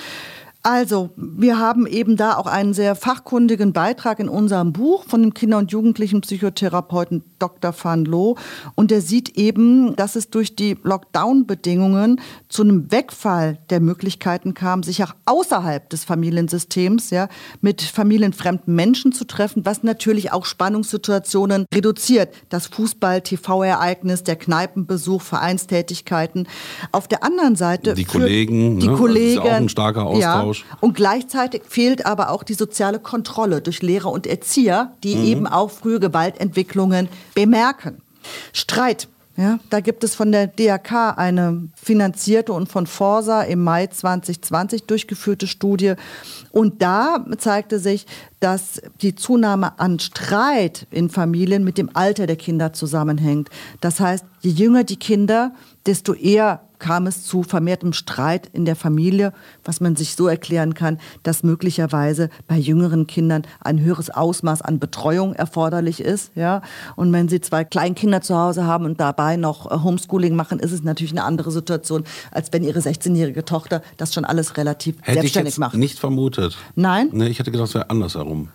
Also, 0.70 1.12
wir 1.16 1.60
haben 1.60 1.88
eben 1.88 2.18
da 2.18 2.36
auch 2.36 2.46
einen 2.46 2.74
sehr 2.74 2.96
fachkundigen 2.96 3.72
Beitrag 3.72 4.20
in 4.20 4.28
unserem 4.28 4.74
Buch 4.74 5.06
von 5.08 5.22
dem 5.22 5.34
Kinder- 5.34 5.60
und 5.60 5.72
Jugendlichen 5.72 6.20
Psychotherapeuten 6.20 7.24
Dr. 7.40 7.74
Van 7.82 8.04
Loo. 8.04 8.36
Und 8.76 8.92
der 8.92 9.00
sieht 9.00 9.38
eben, 9.38 9.96
dass 9.96 10.18
es 10.18 10.30
durch 10.30 10.58
die 10.58 10.76
Lockdown-Bedingungen 10.84 12.20
zu 12.50 12.64
einem 12.64 12.92
Wegfall 12.92 13.60
der 13.70 13.80
Möglichkeiten 13.80 14.54
kam, 14.56 14.84
sich 14.84 15.02
auch 15.06 15.16
außerhalb 15.24 15.90
des 15.90 16.04
Familiensystems 16.04 17.12
ja, 17.12 17.30
mit 17.62 17.82
familienfremden 17.82 18.76
Menschen 18.76 19.14
zu 19.14 19.24
treffen, 19.24 19.66
was 19.66 19.84
natürlich 19.84 20.34
auch 20.34 20.44
Spannungssituationen 20.44 21.66
reduziert. 21.74 22.34
Das 22.50 22.68
Fußball-TV-Ereignis, 22.68 24.24
der 24.24 24.36
Kneipenbesuch, 24.36 25.22
Vereinstätigkeiten. 25.22 26.46
Auf 26.92 27.08
der 27.08 27.24
anderen 27.24 27.56
Seite. 27.56 27.94
Die 27.94 28.04
Kollegen, 28.04 28.80
die 28.80 28.90
ne? 28.90 28.96
Kollegen. 28.98 29.36
Das 29.38 29.46
ist 29.46 29.52
auch 29.52 29.56
ein 29.56 29.70
starker 29.70 30.06
Austausch. 30.06 30.57
Ja, 30.57 30.57
und 30.80 30.96
gleichzeitig 30.96 31.64
fehlt 31.68 32.06
aber 32.06 32.32
auch 32.32 32.44
die 32.44 32.54
soziale 32.54 33.00
Kontrolle 33.00 33.62
durch 33.62 33.82
Lehrer 33.82 34.12
und 34.12 34.28
Erzieher, 34.28 34.94
die 35.04 35.16
mhm. 35.16 35.26
eben 35.26 35.48
auch 35.48 35.72
frühe 35.72 36.00
Gewaltentwicklungen 36.00 37.10
bemerken. 37.34 38.02
Streit. 38.54 39.08
Ja, 39.40 39.60
da 39.70 39.82
gibt 39.82 40.04
es 40.04 40.16
von 40.16 40.32
der 40.32 40.48
DRK 40.48 41.16
eine 41.16 41.70
finanzierte 41.76 42.54
und 42.54 42.70
von 42.70 42.88
Forsa 42.88 43.44
im 43.44 43.64
Mai 43.64 43.86
2020 43.86 44.86
durchgeführte 44.86 45.46
Studie. 45.46 45.94
Und 46.52 46.82
da 46.82 47.24
zeigte 47.38 47.78
sich, 47.78 48.08
dass 48.40 48.82
die 49.02 49.14
Zunahme 49.14 49.80
an 49.80 50.00
Streit 50.00 50.88
in 50.90 51.12
Familien 51.12 51.64
mit 51.64 51.78
dem 51.78 51.92
Alter 51.94 52.26
der 52.26 52.36
Kinder 52.36 52.74
zusammenhängt. 52.74 53.50
Das 53.80 54.00
heißt, 54.00 54.26
je 54.42 54.50
jünger 54.50 54.84
die 54.84 54.98
Kinder, 54.98 55.54
desto 55.86 56.16
eher 56.16 56.67
kam 56.80 57.08
es 57.08 57.24
zu 57.24 57.44
vermehrtem 57.44 57.94
Streit 57.94 58.50
in 58.54 58.66
der 58.66 58.76
Familie, 58.76 59.34
was 59.64 59.82
man 59.82 59.96
sich 59.96 60.16
so 60.16 60.28
erklären 60.28 60.74
kann, 60.74 61.00
dass 61.24 61.44
möglicherweise 61.44 62.30
bei 62.48 62.58
jüngeren 62.58 63.08
Kindern 63.08 63.44
ein 63.62 63.80
höheres 63.80 64.10
Ausmaß 64.10 64.62
an 64.62 64.80
Betreuung 64.80 65.34
erforderlich 65.34 66.00
ist. 66.00 66.32
Ja? 66.36 66.62
Und 66.96 67.12
wenn 67.14 67.30
sie 67.30 67.42
zwei 67.42 67.64
Kleinkinder 67.64 68.22
zu 68.22 68.36
Hause 68.38 68.66
haben 68.66 68.86
und 68.86 69.00
dabei 69.00 69.38
noch 69.38 69.72
äh, 69.72 69.84
Homeschooling 69.84 70.36
machen, 70.36 70.60
ist 70.60 70.72
es 70.72 70.84
natürlich 70.84 71.12
eine 71.14 71.24
andere 71.24 71.52
Situation, 71.52 72.04
als 72.32 72.54
wenn 72.54 72.64
ihre 72.64 72.80
16-jährige 72.80 73.46
Tochter 73.46 73.82
das 73.98 74.14
schon 74.14 74.26
alles 74.26 74.58
relativ 74.58 74.96
Hätte 75.02 75.20
selbstständig 75.20 75.54
ich 75.54 75.56
jetzt 75.56 75.60
macht. 75.60 75.76
Nicht 75.76 76.00
vermutet. 76.00 76.58
Nein? 76.76 77.10
Nee, 77.12 77.28
ich 77.28 77.40
hätte 77.40 77.52
gedacht, 77.52 77.70
es 77.70 77.74
wäre 77.76 77.90
andersherum. 77.90 78.50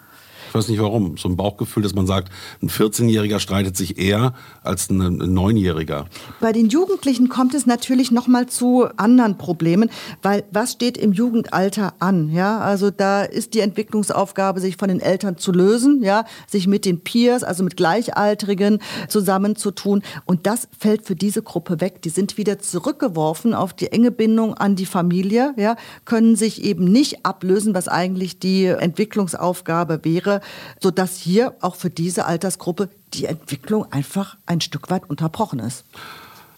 Ich 0.53 0.55
weiß 0.55 0.69
nicht 0.69 0.83
warum. 0.83 1.17
So 1.17 1.31
ein 1.31 1.37
Bauchgefühl, 1.39 1.83
dass 1.83 1.95
man 1.95 2.07
sagt, 2.07 2.31
ein 2.61 2.69
14-Jähriger 2.69 3.39
streitet 3.39 3.75
sich 3.75 3.97
eher 3.97 4.35
als 4.63 4.91
ein, 4.91 5.01
ein 5.01 5.35
9-Jähriger. 5.35 6.05
Bei 6.43 6.53
den 6.53 6.69
Jugendlichen 6.69 7.31
kommt 7.31 7.55
es 7.55 7.65
natürlich 7.65 8.11
noch 8.11 8.27
mal 8.27 8.47
zu 8.47 8.87
anderen 8.99 9.39
Problemen, 9.39 9.89
weil 10.21 10.45
was 10.51 10.73
steht 10.73 10.99
im 10.99 11.15
Jugendalter 11.15 11.95
an? 12.01 12.29
Ja, 12.29 12.59
also 12.59 12.91
da 12.91 13.23
ist 13.23 13.55
die 13.55 13.61
Entwicklungsaufgabe, 13.61 14.61
sich 14.61 14.77
von 14.77 14.89
den 14.89 15.01
Eltern 15.01 15.39
zu 15.39 15.53
lösen, 15.53 16.03
ja, 16.03 16.27
sich 16.47 16.67
mit 16.67 16.85
den 16.85 17.01
Peers, 17.01 17.45
also 17.45 17.65
mit 17.65 17.79
Gleichaltrigen 17.79 18.81
zusammenzutun. 19.09 20.03
Und 20.27 20.47
das 20.47 20.69
fällt 20.79 21.07
für 21.07 21.17
diese 21.17 21.41
Gruppe 21.41 21.81
weg. 21.81 22.03
Die 22.03 22.11
sind 22.11 22.37
wieder 22.37 22.59
zurückgeworfen 22.59 23.55
auf 23.55 23.73
die 23.73 23.91
enge 23.91 24.11
Bindung 24.11 24.53
an 24.53 24.77
die 24.77 24.85
Familie, 24.85 25.55
ja, 25.57 25.77
können 26.05 26.37
sich 26.37 26.63
eben 26.63 26.85
nicht 26.85 27.25
ablösen, 27.25 27.75
was 27.75 27.89
eigentlich 27.89 28.39
die 28.39 28.67
Entwicklungsaufgabe 28.67 30.01
wäre, 30.03 30.42
sodass 30.81 31.17
hier 31.17 31.55
auch 31.61 31.77
für 31.77 31.91
diese 31.91 32.27
Altersgruppe 32.27 32.89
die 33.15 33.27
Entwicklung 33.27 33.91
einfach 33.93 34.37
ein 34.47 34.61
Stück 34.61 34.91
weit 34.91 35.09
unterbrochen 35.09 35.59
ist. 35.59 35.85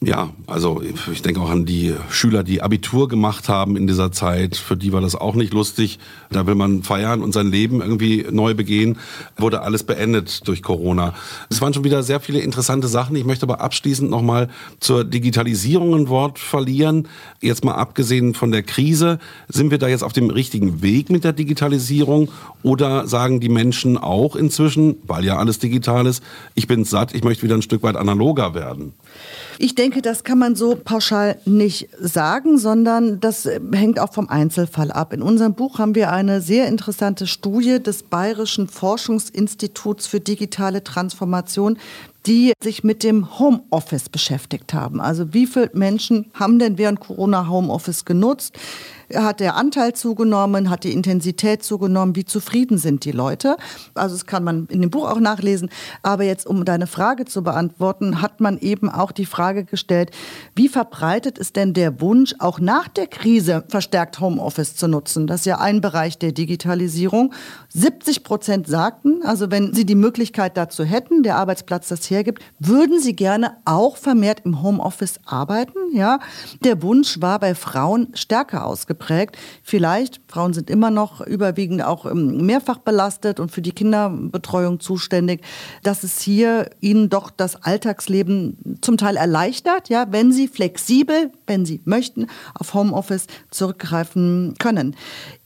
Ja, 0.06 0.30
also 0.46 0.82
ich 0.82 1.22
denke 1.22 1.40
auch 1.40 1.48
an 1.48 1.64
die 1.64 1.94
Schüler, 2.10 2.42
die 2.42 2.60
Abitur 2.60 3.08
gemacht 3.08 3.48
haben 3.48 3.74
in 3.74 3.86
dieser 3.86 4.12
Zeit. 4.12 4.54
Für 4.56 4.76
die 4.76 4.92
war 4.92 5.00
das 5.00 5.14
auch 5.14 5.34
nicht 5.34 5.54
lustig. 5.54 5.98
Da 6.30 6.46
will 6.46 6.54
man 6.54 6.82
feiern 6.82 7.22
und 7.22 7.32
sein 7.32 7.50
Leben 7.50 7.80
irgendwie 7.80 8.26
neu 8.30 8.54
begehen. 8.54 8.98
Wurde 9.38 9.62
alles 9.62 9.82
beendet 9.82 10.46
durch 10.46 10.62
Corona. 10.62 11.14
Es 11.48 11.62
waren 11.62 11.72
schon 11.72 11.84
wieder 11.84 12.02
sehr 12.02 12.20
viele 12.20 12.40
interessante 12.40 12.86
Sachen. 12.86 13.16
Ich 13.16 13.24
möchte 13.24 13.44
aber 13.44 13.62
abschließend 13.62 14.10
nochmal 14.10 14.50
zur 14.78 15.04
Digitalisierung 15.04 15.94
ein 15.94 16.08
Wort 16.08 16.38
verlieren. 16.38 17.08
Jetzt 17.40 17.64
mal 17.64 17.74
abgesehen 17.74 18.34
von 18.34 18.52
der 18.52 18.62
Krise, 18.62 19.18
sind 19.48 19.70
wir 19.70 19.78
da 19.78 19.88
jetzt 19.88 20.04
auf 20.04 20.12
dem 20.12 20.28
richtigen 20.28 20.82
Weg 20.82 21.08
mit 21.08 21.24
der 21.24 21.32
Digitalisierung 21.32 22.30
oder 22.62 23.06
sagen 23.06 23.40
die 23.40 23.48
Menschen 23.48 23.96
auch 23.96 24.36
inzwischen, 24.36 24.96
weil 25.06 25.24
ja 25.24 25.38
alles 25.38 25.58
digital 25.60 26.06
ist, 26.06 26.22
ich 26.54 26.66
bin 26.66 26.84
satt, 26.84 27.14
ich 27.14 27.24
möchte 27.24 27.42
wieder 27.42 27.54
ein 27.54 27.62
Stück 27.62 27.82
weit 27.82 27.96
analoger 27.96 28.54
werden? 28.54 28.92
Ich 29.58 29.74
denke, 29.74 29.93
das 30.02 30.24
kann 30.24 30.38
man 30.38 30.56
so 30.56 30.76
pauschal 30.76 31.38
nicht 31.44 31.88
sagen, 31.98 32.58
sondern 32.58 33.20
das 33.20 33.48
hängt 33.72 33.98
auch 33.98 34.12
vom 34.12 34.28
Einzelfall 34.28 34.90
ab. 34.90 35.12
In 35.12 35.22
unserem 35.22 35.54
Buch 35.54 35.78
haben 35.78 35.94
wir 35.94 36.12
eine 36.12 36.40
sehr 36.40 36.68
interessante 36.68 37.26
Studie 37.26 37.82
des 37.82 38.02
Bayerischen 38.02 38.68
Forschungsinstituts 38.68 40.06
für 40.06 40.20
digitale 40.20 40.84
Transformation 40.84 41.78
die 42.26 42.52
sich 42.62 42.84
mit 42.84 43.02
dem 43.02 43.38
Homeoffice 43.38 44.08
beschäftigt 44.08 44.72
haben. 44.72 45.00
Also 45.00 45.34
wie 45.34 45.46
viele 45.46 45.70
Menschen 45.74 46.30
haben 46.34 46.58
denn 46.58 46.78
während 46.78 47.00
Corona 47.00 47.48
Homeoffice 47.48 48.04
genutzt? 48.04 48.58
hat 49.12 49.40
der 49.40 49.56
Anteil 49.56 49.92
zugenommen, 49.94 50.70
hat 50.70 50.84
die 50.84 50.92
Intensität 50.92 51.62
zugenommen, 51.62 52.16
wie 52.16 52.24
zufrieden 52.24 52.78
sind 52.78 53.04
die 53.04 53.12
Leute. 53.12 53.56
Also 53.94 54.14
das 54.14 54.26
kann 54.26 54.44
man 54.44 54.66
in 54.66 54.80
dem 54.80 54.90
Buch 54.90 55.08
auch 55.08 55.20
nachlesen. 55.20 55.68
Aber 56.02 56.24
jetzt, 56.24 56.46
um 56.46 56.64
deine 56.64 56.86
Frage 56.86 57.24
zu 57.24 57.42
beantworten, 57.42 58.22
hat 58.22 58.40
man 58.40 58.58
eben 58.58 58.88
auch 58.88 59.12
die 59.12 59.26
Frage 59.26 59.64
gestellt, 59.64 60.10
wie 60.54 60.68
verbreitet 60.68 61.38
ist 61.38 61.56
denn 61.56 61.74
der 61.74 62.00
Wunsch, 62.00 62.34
auch 62.38 62.60
nach 62.60 62.88
der 62.88 63.06
Krise 63.06 63.64
verstärkt 63.68 64.20
Homeoffice 64.20 64.76
zu 64.76 64.88
nutzen? 64.88 65.26
Das 65.26 65.40
ist 65.40 65.46
ja 65.46 65.58
ein 65.58 65.80
Bereich 65.80 66.18
der 66.18 66.32
Digitalisierung. 66.32 67.32
70 67.68 68.24
Prozent 68.24 68.66
sagten, 68.66 69.22
also 69.24 69.50
wenn 69.50 69.74
sie 69.74 69.84
die 69.84 69.94
Möglichkeit 69.94 70.56
dazu 70.56 70.84
hätten, 70.84 71.22
der 71.22 71.36
Arbeitsplatz 71.36 71.88
das 71.88 72.10
hergibt, 72.14 72.42
würden 72.58 73.00
sie 73.00 73.14
gerne 73.14 73.58
auch 73.64 73.96
vermehrt 73.96 74.42
im 74.44 74.62
Homeoffice 74.62 75.20
arbeiten. 75.24 75.78
Ja, 75.92 76.18
der 76.64 76.82
Wunsch 76.82 77.20
war 77.20 77.38
bei 77.38 77.54
Frauen 77.54 78.08
stärker 78.14 78.66
ausgeprägt 78.66 79.04
geprägt. 79.04 79.36
Vielleicht, 79.62 80.20
Frauen 80.28 80.52
sind 80.52 80.70
immer 80.70 80.90
noch 80.90 81.20
überwiegend 81.20 81.82
auch 81.82 82.06
ähm, 82.06 82.46
mehrfach 82.46 82.78
belastet 82.78 83.40
und 83.40 83.50
für 83.50 83.62
die 83.62 83.72
Kinderbetreuung 83.72 84.80
zuständig, 84.80 85.42
dass 85.82 86.02
es 86.04 86.20
hier 86.20 86.70
ihnen 86.80 87.08
doch 87.08 87.30
das 87.30 87.62
Alltagsleben 87.62 88.78
zum 88.80 88.96
Teil 88.96 89.16
erleichtert, 89.16 89.88
ja, 89.88 90.06
wenn 90.10 90.32
sie 90.32 90.48
flexibel, 90.48 91.32
wenn 91.46 91.64
sie 91.64 91.80
möchten, 91.84 92.26
auf 92.54 92.74
Homeoffice 92.74 93.26
zurückgreifen 93.50 94.54
können. 94.58 94.96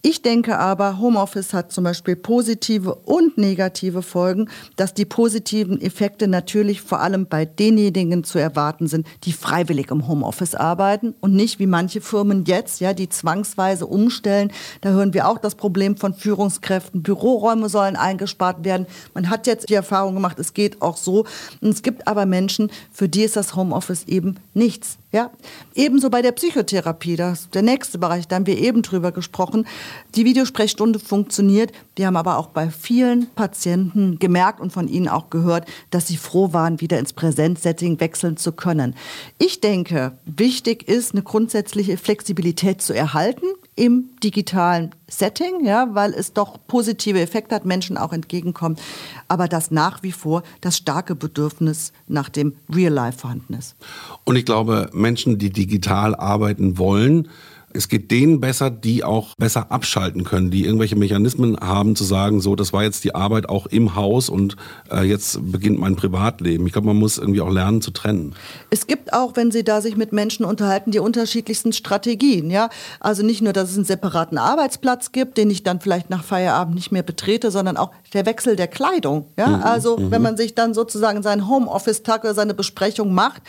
Ich 0.01 0.23
denke 0.23 0.59
aber, 0.59 0.99
Homeoffice 0.99 1.53
hat 1.53 1.73
zum 1.73 1.85
Beispiel 1.85 2.17
positive 2.17 2.95
und 2.95 3.37
negative 3.37 4.03
Folgen, 4.03 4.49
dass 4.77 4.95
die 4.95 5.05
positiven 5.05 5.81
Effekte 5.81 6.29
natürlich 6.29 6.58
vor 6.83 7.01
allem 7.01 7.27
bei 7.27 7.45
denjenigen 7.45 8.25
zu 8.25 8.39
erwarten 8.39 8.87
sind, 8.87 9.07
die 9.25 9.33
freiwillig 9.33 9.91
im 9.91 10.09
Homeoffice 10.09 10.55
arbeiten 10.55 11.15
und 11.21 11.35
nicht 11.35 11.59
wie 11.59 11.67
manche 11.67 12.01
Firmen 12.01 12.45
jetzt, 12.45 12.81
ja, 12.81 12.93
die 12.93 13.09
zwangsweise 13.09 13.87
umstellen. 13.87 14.53
Da 14.81 14.91
hören 14.91 15.15
wir 15.15 15.29
auch 15.29 15.39
das 15.39 15.55
Problem 15.55 15.97
von 15.97 16.15
Führungskräften. 16.15 17.03
Büroräume 17.03 17.69
sollen 17.69 17.97
eingespart 17.97 18.65
werden. 18.65 18.87
Man 19.15 19.31
hat 19.31 19.47
jetzt 19.47 19.69
die 19.69 19.75
Erfahrung 19.75 20.15
gemacht, 20.15 20.39
es 20.39 20.55
geht 20.55 20.83
auch 20.83 20.97
so. 20.97 21.25
Und 21.61 21.71
es 21.71 21.83
gibt 21.83 22.07
aber 22.07 22.27
Menschen, 22.27 22.71
für 22.93 23.09
die 23.09 23.23
ist 23.23 23.37
das 23.37 23.55
Homeoffice 23.55 24.05
eben 24.05 24.37
nichts. 24.55 24.99
Ja, 25.11 25.31
ebenso 25.75 26.11
bei 26.11 26.21
der 26.21 26.33
Psychotherapie, 26.33 27.17
das 27.17 27.41
ist 27.41 27.55
der 27.55 27.63
nächste 27.63 27.97
Bereich, 27.97 28.29
da 28.29 28.37
haben 28.37 28.47
wir 28.47 28.59
eben 28.59 28.83
drüber 28.83 29.11
gesprochen. 29.11 29.67
Die 30.15 30.27
Videosprechstunde 30.27 30.99
funktioniert. 30.99 31.73
Wir 31.97 32.07
haben 32.07 32.17
aber 32.17 32.37
auch 32.37 32.49
bei 32.49 32.69
vielen 32.69 33.27
Patienten 33.31 34.19
gemerkt 34.19 34.61
und 34.61 34.71
von 34.71 34.87
ihnen 34.87 35.09
auch 35.09 35.31
gehört, 35.31 35.67
dass 35.91 36.09
sie 36.09 36.19
froh 36.19 36.53
waren, 36.53 36.83
wieder 36.83 36.99
ins 36.99 37.15
Präsenzsetting 37.15 37.99
wechseln 38.01 38.37
zu 38.37 38.53
können. 38.53 38.95
Ich 39.39 39.63
denke, 39.63 40.19
wichtig 40.27 40.87
ist, 40.87 41.13
eine 41.13 41.23
grundsätzliche 41.23 41.97
Flexibilität 41.97 42.83
zu 42.83 42.93
erhalten 42.93 43.47
im 43.79 44.11
digitalen 44.23 44.91
Setting, 45.07 45.65
ja, 45.65 45.89
weil 45.93 46.13
es 46.13 46.33
doch 46.33 46.59
positive 46.67 47.21
Effekte 47.21 47.55
hat, 47.55 47.65
Menschen 47.65 47.97
auch 47.97 48.13
entgegenkommt, 48.13 48.81
aber 49.29 49.47
dass 49.47 49.71
nach 49.71 50.03
wie 50.03 50.13
vor 50.13 50.43
das 50.61 50.77
starke 50.77 51.15
Bedürfnis 51.15 51.93
nach 52.09 52.29
dem 52.29 52.57
Real 52.75 52.93
Life 52.93 53.19
vorhanden 53.21 53.55
ist. 53.55 53.77
Und 54.25 54.37
ich 54.37 54.45
glaube, 54.45 54.91
Menschen, 54.93 55.39
die 55.39 55.51
digital 55.51 56.15
arbeiten 56.17 56.77
wollen, 56.77 57.29
es 57.73 57.89
geht 57.89 58.11
denen 58.11 58.41
besser, 58.41 58.71
die 58.71 59.05
auch 59.05 59.35
besser 59.37 59.71
abschalten 59.71 60.25
können, 60.25 60.51
die 60.51 60.65
irgendwelche 60.65 60.97
Mechanismen 60.97 61.59
haben, 61.61 61.97
zu 61.97 62.05
sagen, 62.05 62.41
so, 62.41 62.57
das 62.57 62.73
war 62.73 62.83
jetzt 62.83 63.05
die 63.05 63.15
Arbeit 63.15 63.49
auch 63.49 63.67
im 63.67 63.95
Haus 63.95 64.29
und 64.29 64.57
äh, 64.91 65.03
jetzt 65.03 65.39
beginnt 65.53 65.79
mein 65.79 65.97
Privatleben. 65.97 66.67
Ich 66.67 66.73
glaube, 66.73 66.89
man 66.89 66.97
muss 66.97 67.19
irgendwie 67.19 67.41
auch 67.41 67.51
lernen 67.51 67.83
zu 67.83 67.91
trennen. 67.91 68.35
Es 68.71 68.87
gibt 68.87 69.13
auch, 69.13 69.37
wenn 69.37 69.51
Sie 69.51 69.65
da 69.65 69.81
sich 69.81 69.97
mit 69.97 70.13
Menschen 70.13 70.45
unterhalten, 70.45 70.91
die 70.91 70.99
unterschiedlichsten 70.99 71.73
Strategien. 71.73 72.51
Ja? 72.51 72.71
Also 73.01 73.23
nicht 73.23 73.43
nur, 73.43 73.53
dass 73.53 73.71
es 73.71 73.77
einen 73.77 73.85
separaten 73.85 74.39
Arbeitsplatz 74.39 75.13
gibt, 75.13 75.37
den 75.37 75.51
ich 75.51 75.63
dann 75.63 75.81
vielleicht 75.81 76.11
nach 76.11 76.25
Feierabend 76.25 76.75
nicht 76.75 76.91
mehr 76.91 77.03
betrete, 77.03 77.51
sondern 77.51 77.77
auch 77.77 77.91
der 78.15 78.27
Wechsel 78.27 78.57
der 78.57 78.69
Kleidung. 78.69 79.27
Ja? 79.37 79.49
Mhm. 79.49 79.63
Also 79.63 79.99
mhm. 79.99 80.11
wenn 80.11 80.23
man 80.23 80.37
sich 80.37 80.55
dann 80.55 80.75
sozusagen 80.75 81.23
seinen 81.23 81.49
Homeoffice-Tag 81.49 82.25
oder 82.25 82.35
seine 82.35 82.55
Besprechung 82.55 83.13
macht, 83.13 83.43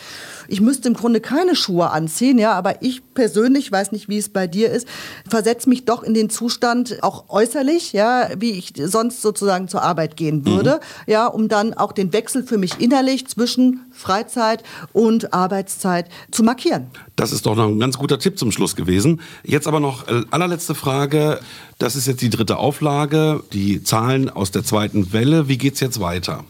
ich 0.47 0.61
müsste 0.61 0.89
im 0.89 0.93
Grunde 0.93 1.21
keine 1.21 1.55
Schuhe 1.55 1.89
anziehen, 1.91 2.37
ja, 2.37 2.53
aber 2.53 2.81
ich 2.81 3.01
persönlich 3.13 3.71
weiß 3.71 3.91
nicht, 3.91 4.09
wie 4.09 4.17
es 4.19 4.29
bei 4.29 4.47
dir 4.47 4.71
ist, 4.71 4.87
versetze 5.27 5.69
mich 5.69 5.85
doch 5.85 6.03
in 6.03 6.13
den 6.13 6.29
Zustand, 6.29 7.01
auch 7.01 7.29
äußerlich, 7.29 7.93
ja, 7.93 8.29
wie 8.37 8.51
ich 8.51 8.73
sonst 8.77 9.21
sozusagen 9.21 9.67
zur 9.67 9.81
Arbeit 9.81 10.17
gehen 10.17 10.45
würde, 10.45 10.79
mhm. 11.05 11.11
ja, 11.11 11.27
um 11.27 11.47
dann 11.47 11.73
auch 11.73 11.91
den 11.91 12.13
Wechsel 12.13 12.43
für 12.43 12.57
mich 12.57 12.79
innerlich 12.79 13.27
zwischen 13.27 13.85
Freizeit 13.91 14.63
und 14.93 15.33
Arbeitszeit 15.33 16.07
zu 16.31 16.43
markieren. 16.43 16.87
Das 17.15 17.31
ist 17.31 17.45
doch 17.45 17.55
noch 17.55 17.67
ein 17.67 17.79
ganz 17.79 17.97
guter 17.97 18.19
Tipp 18.19 18.37
zum 18.37 18.51
Schluss 18.51 18.75
gewesen. 18.75 19.21
Jetzt 19.43 19.67
aber 19.67 19.79
noch 19.79 20.07
äh, 20.07 20.23
allerletzte 20.31 20.75
Frage. 20.75 21.39
Das 21.77 21.95
ist 21.95 22.07
jetzt 22.07 22.21
die 22.21 22.29
dritte 22.29 22.57
Auflage, 22.57 23.43
die 23.53 23.83
Zahlen 23.83 24.29
aus 24.29 24.51
der 24.51 24.63
zweiten 24.63 25.13
Welle. 25.13 25.47
Wie 25.47 25.57
geht 25.57 25.75
es 25.75 25.79
jetzt 25.79 25.99
weiter? 25.99 26.43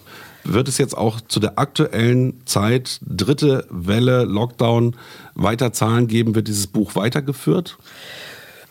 Wird 0.52 0.68
es 0.68 0.80
jetzt 0.80 0.98
auch 0.98 1.22
zu 1.22 1.40
der 1.40 1.60
aktuellen 1.60 2.42
Zeit, 2.46 3.00
dritte 3.06 3.68
Welle, 3.70 4.24
Lockdown, 4.24 4.96
weiter 5.36 5.74
Zahlen 5.74 6.08
geben? 6.08 6.34
Wird 6.34 6.48
dieses 6.48 6.66
Buch 6.66 6.96
weitergeführt? 6.96 7.78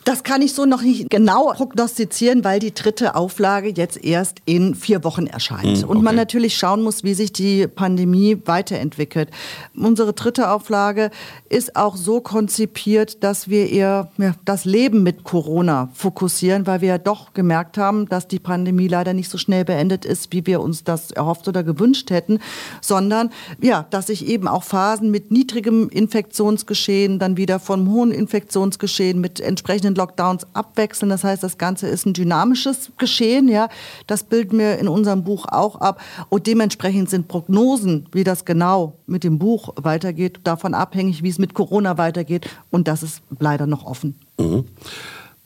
Das 0.09 0.23
kann 0.23 0.41
ich 0.41 0.55
so 0.55 0.65
noch 0.65 0.81
nicht 0.81 1.11
genau 1.11 1.53
prognostizieren, 1.53 2.43
weil 2.43 2.61
die 2.61 2.73
dritte 2.73 3.15
Auflage 3.15 3.75
jetzt 3.77 4.03
erst 4.03 4.39
in 4.47 4.75
vier 4.75 5.05
Wochen 5.05 5.27
erscheint. 5.27 5.83
Hm, 5.83 5.85
Und 5.91 6.03
man 6.03 6.17
natürlich 6.17 6.57
schauen 6.57 6.81
muss, 6.81 7.05
wie 7.05 7.13
sich 7.13 7.31
die 7.31 7.67
Pandemie 7.67 8.39
weiterentwickelt. 8.47 9.29
Unsere 9.77 10.15
dritte 10.15 10.51
Auflage 10.51 11.11
ist 11.51 11.77
auch 11.77 11.95
so 11.95 12.23
konzipiert, 12.23 13.23
dass 13.23 13.49
wir 13.49 13.69
eher 13.69 14.11
ja, 14.17 14.33
das 14.47 14.65
Leben 14.65 15.03
mit 15.03 15.25
Corona 15.25 15.91
fokussieren, 15.93 16.67
weil 16.67 16.81
wir 16.81 16.89
ja 16.89 16.99
doch 16.99 17.35
gemerkt 17.35 17.77
haben, 17.77 18.09
dass 18.09 18.27
die 18.27 18.39
Pandemie 18.39 18.89
leider 18.89 19.13
nicht 19.13 19.29
so 19.29 19.37
schnell 19.37 19.67
beendet 19.67 20.07
ist, 20.07 20.33
wie 20.33 20.47
wir 20.47 20.63
uns 20.63 20.85
das 20.85 21.11
erhofft 21.11 21.49
oder 21.49 21.63
gewünscht 21.63 22.11
hätten, 22.11 22.39
sondern 22.81 23.29
ja, 23.61 23.87
dass 23.91 24.07
sich 24.07 24.27
eben 24.27 24.49
auch 24.49 24.63
Phasen 24.63 25.11
mit 25.11 25.31
niedrigem 25.31 25.91
Infektionsgeschehen, 25.91 27.19
dann 27.19 27.37
wieder 27.37 27.61
von 27.61 27.91
hohen 27.91 28.11
Infektionsgeschehen 28.11 29.21
mit 29.21 29.39
entsprechenden 29.41 29.98
Lockdowns 29.99 30.47
abwechseln. 30.55 31.11
Das 31.11 31.25
heißt, 31.25 31.43
das 31.43 31.59
Ganze 31.59 31.89
ist 31.89 32.07
ein 32.07 32.15
dynamisches 32.15 32.93
Geschehen. 32.97 33.49
Ja, 33.49 33.69
das 34.07 34.23
bilden 34.23 34.59
wir 34.59 34.79
in 34.79 34.89
unserem 34.89 35.25
Buch 35.25 35.45
auch 35.47 35.77
ab. 35.77 36.01
Und 36.31 36.47
dementsprechend 36.47 37.11
sind 37.11 37.29
Prognosen, 37.29 38.09
wie 38.13 38.25
das 38.25 38.45
genau 38.45 38.95
mit 39.07 39.25
dem 39.25 39.39
Buch 39.39 39.75
weitergeht, 39.77 40.41
davon 40.45 40.73
abhängig, 40.73 41.23
wie 41.23 41.29
es 41.29 41.39
mit 41.39 41.53
Corona 41.53 41.99
weitergeht. 41.99 42.49
Und 42.71 42.89
das 42.89 43.03
ist 43.03 43.23
leider 43.39 43.67
noch 43.67 43.85
offen. 43.85 44.19
Mhm. 44.39 44.65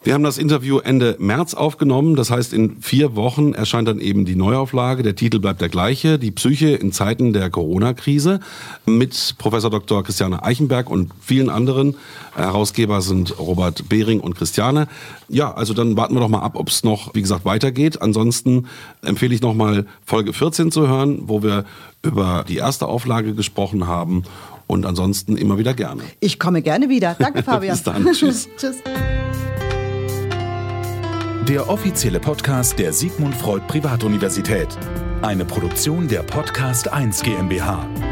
Wir 0.05 0.15
haben 0.15 0.25
das 0.25 0.37
Interview 0.37 0.79
Ende 0.79 1.15
März 1.21 1.55
aufgenommen. 1.55 2.17
Das 2.17 2.31
heißt, 2.33 2.53
in 2.53 2.81
vier 2.81 3.15
Wochen 3.15 3.55
erscheint 3.55 3.87
dann 3.87 4.01
eben 4.01 4.25
die 4.25 4.35
Neuauflage. 4.35 5.05
Der 5.05 5.15
Titel 5.15 5.39
bleibt 5.39 5.61
der 5.61 5.69
gleiche. 5.69 6.19
Die 6.19 6.33
Psyche 6.33 6.71
in 6.71 6.91
Zeiten 6.91 7.33
der 7.33 7.51
Corona-Krise. 7.51 8.41
Mit 8.85 9.37
Professor 9.39 9.71
Dr. 9.71 10.03
Christiane 10.03 10.43
Eichenberg 10.43 10.91
und 10.91 11.13
vielen 11.21 11.49
anderen. 11.49 11.95
Herausgeber 12.35 13.01
sind 13.01 13.39
Robert 13.39 13.89
Behring 13.89 14.19
und 14.19 14.35
Christiane. 14.35 14.89
Ja, 15.29 15.55
also 15.55 15.73
dann 15.73 15.97
warten 15.97 16.15
wir 16.15 16.21
doch 16.21 16.29
mal 16.29 16.41
ab, 16.41 16.57
ob 16.57 16.69
es 16.69 16.83
noch, 16.83 17.15
wie 17.15 17.23
gesagt, 17.23 17.45
weitergeht. 17.45 18.03
Ansonsten 18.03 18.67
empfehle 19.03 19.33
ich 19.33 19.41
noch 19.41 19.55
mal 19.55 19.87
Folge 20.05 20.33
14 20.33 20.73
zu 20.73 20.89
hören, 20.89 21.23
wo 21.27 21.45
wir 21.45 21.65
über 22.03 22.45
die 22.49 22.57
erste 22.57 22.89
Auflage 22.89 23.35
gesprochen 23.35 23.87
haben. 23.87 24.25
Und 24.67 24.85
ansonsten 24.85 25.37
immer 25.37 25.59
wieder 25.59 25.75
gerne. 25.75 26.03
Ich 26.19 26.41
komme 26.41 26.61
gerne 26.63 26.89
wieder. 26.89 27.15
Danke, 27.17 27.43
Fabian. 27.45 27.75
Bis 27.77 27.85
dann. 27.85 28.05
Tschüss. 28.13 28.49
Tschüss. 28.57 28.77
Der 31.49 31.69
offizielle 31.69 32.21
Podcast 32.21 32.79
der 32.79 32.93
Sigmund 32.93 33.35
Freud 33.35 33.65
Privatuniversität. 33.67 34.69
Eine 35.23 35.45
Produktion 35.45 36.07
der 36.07 36.23
Podcast 36.23 36.93
1 36.93 37.21
GmbH. 37.21 38.12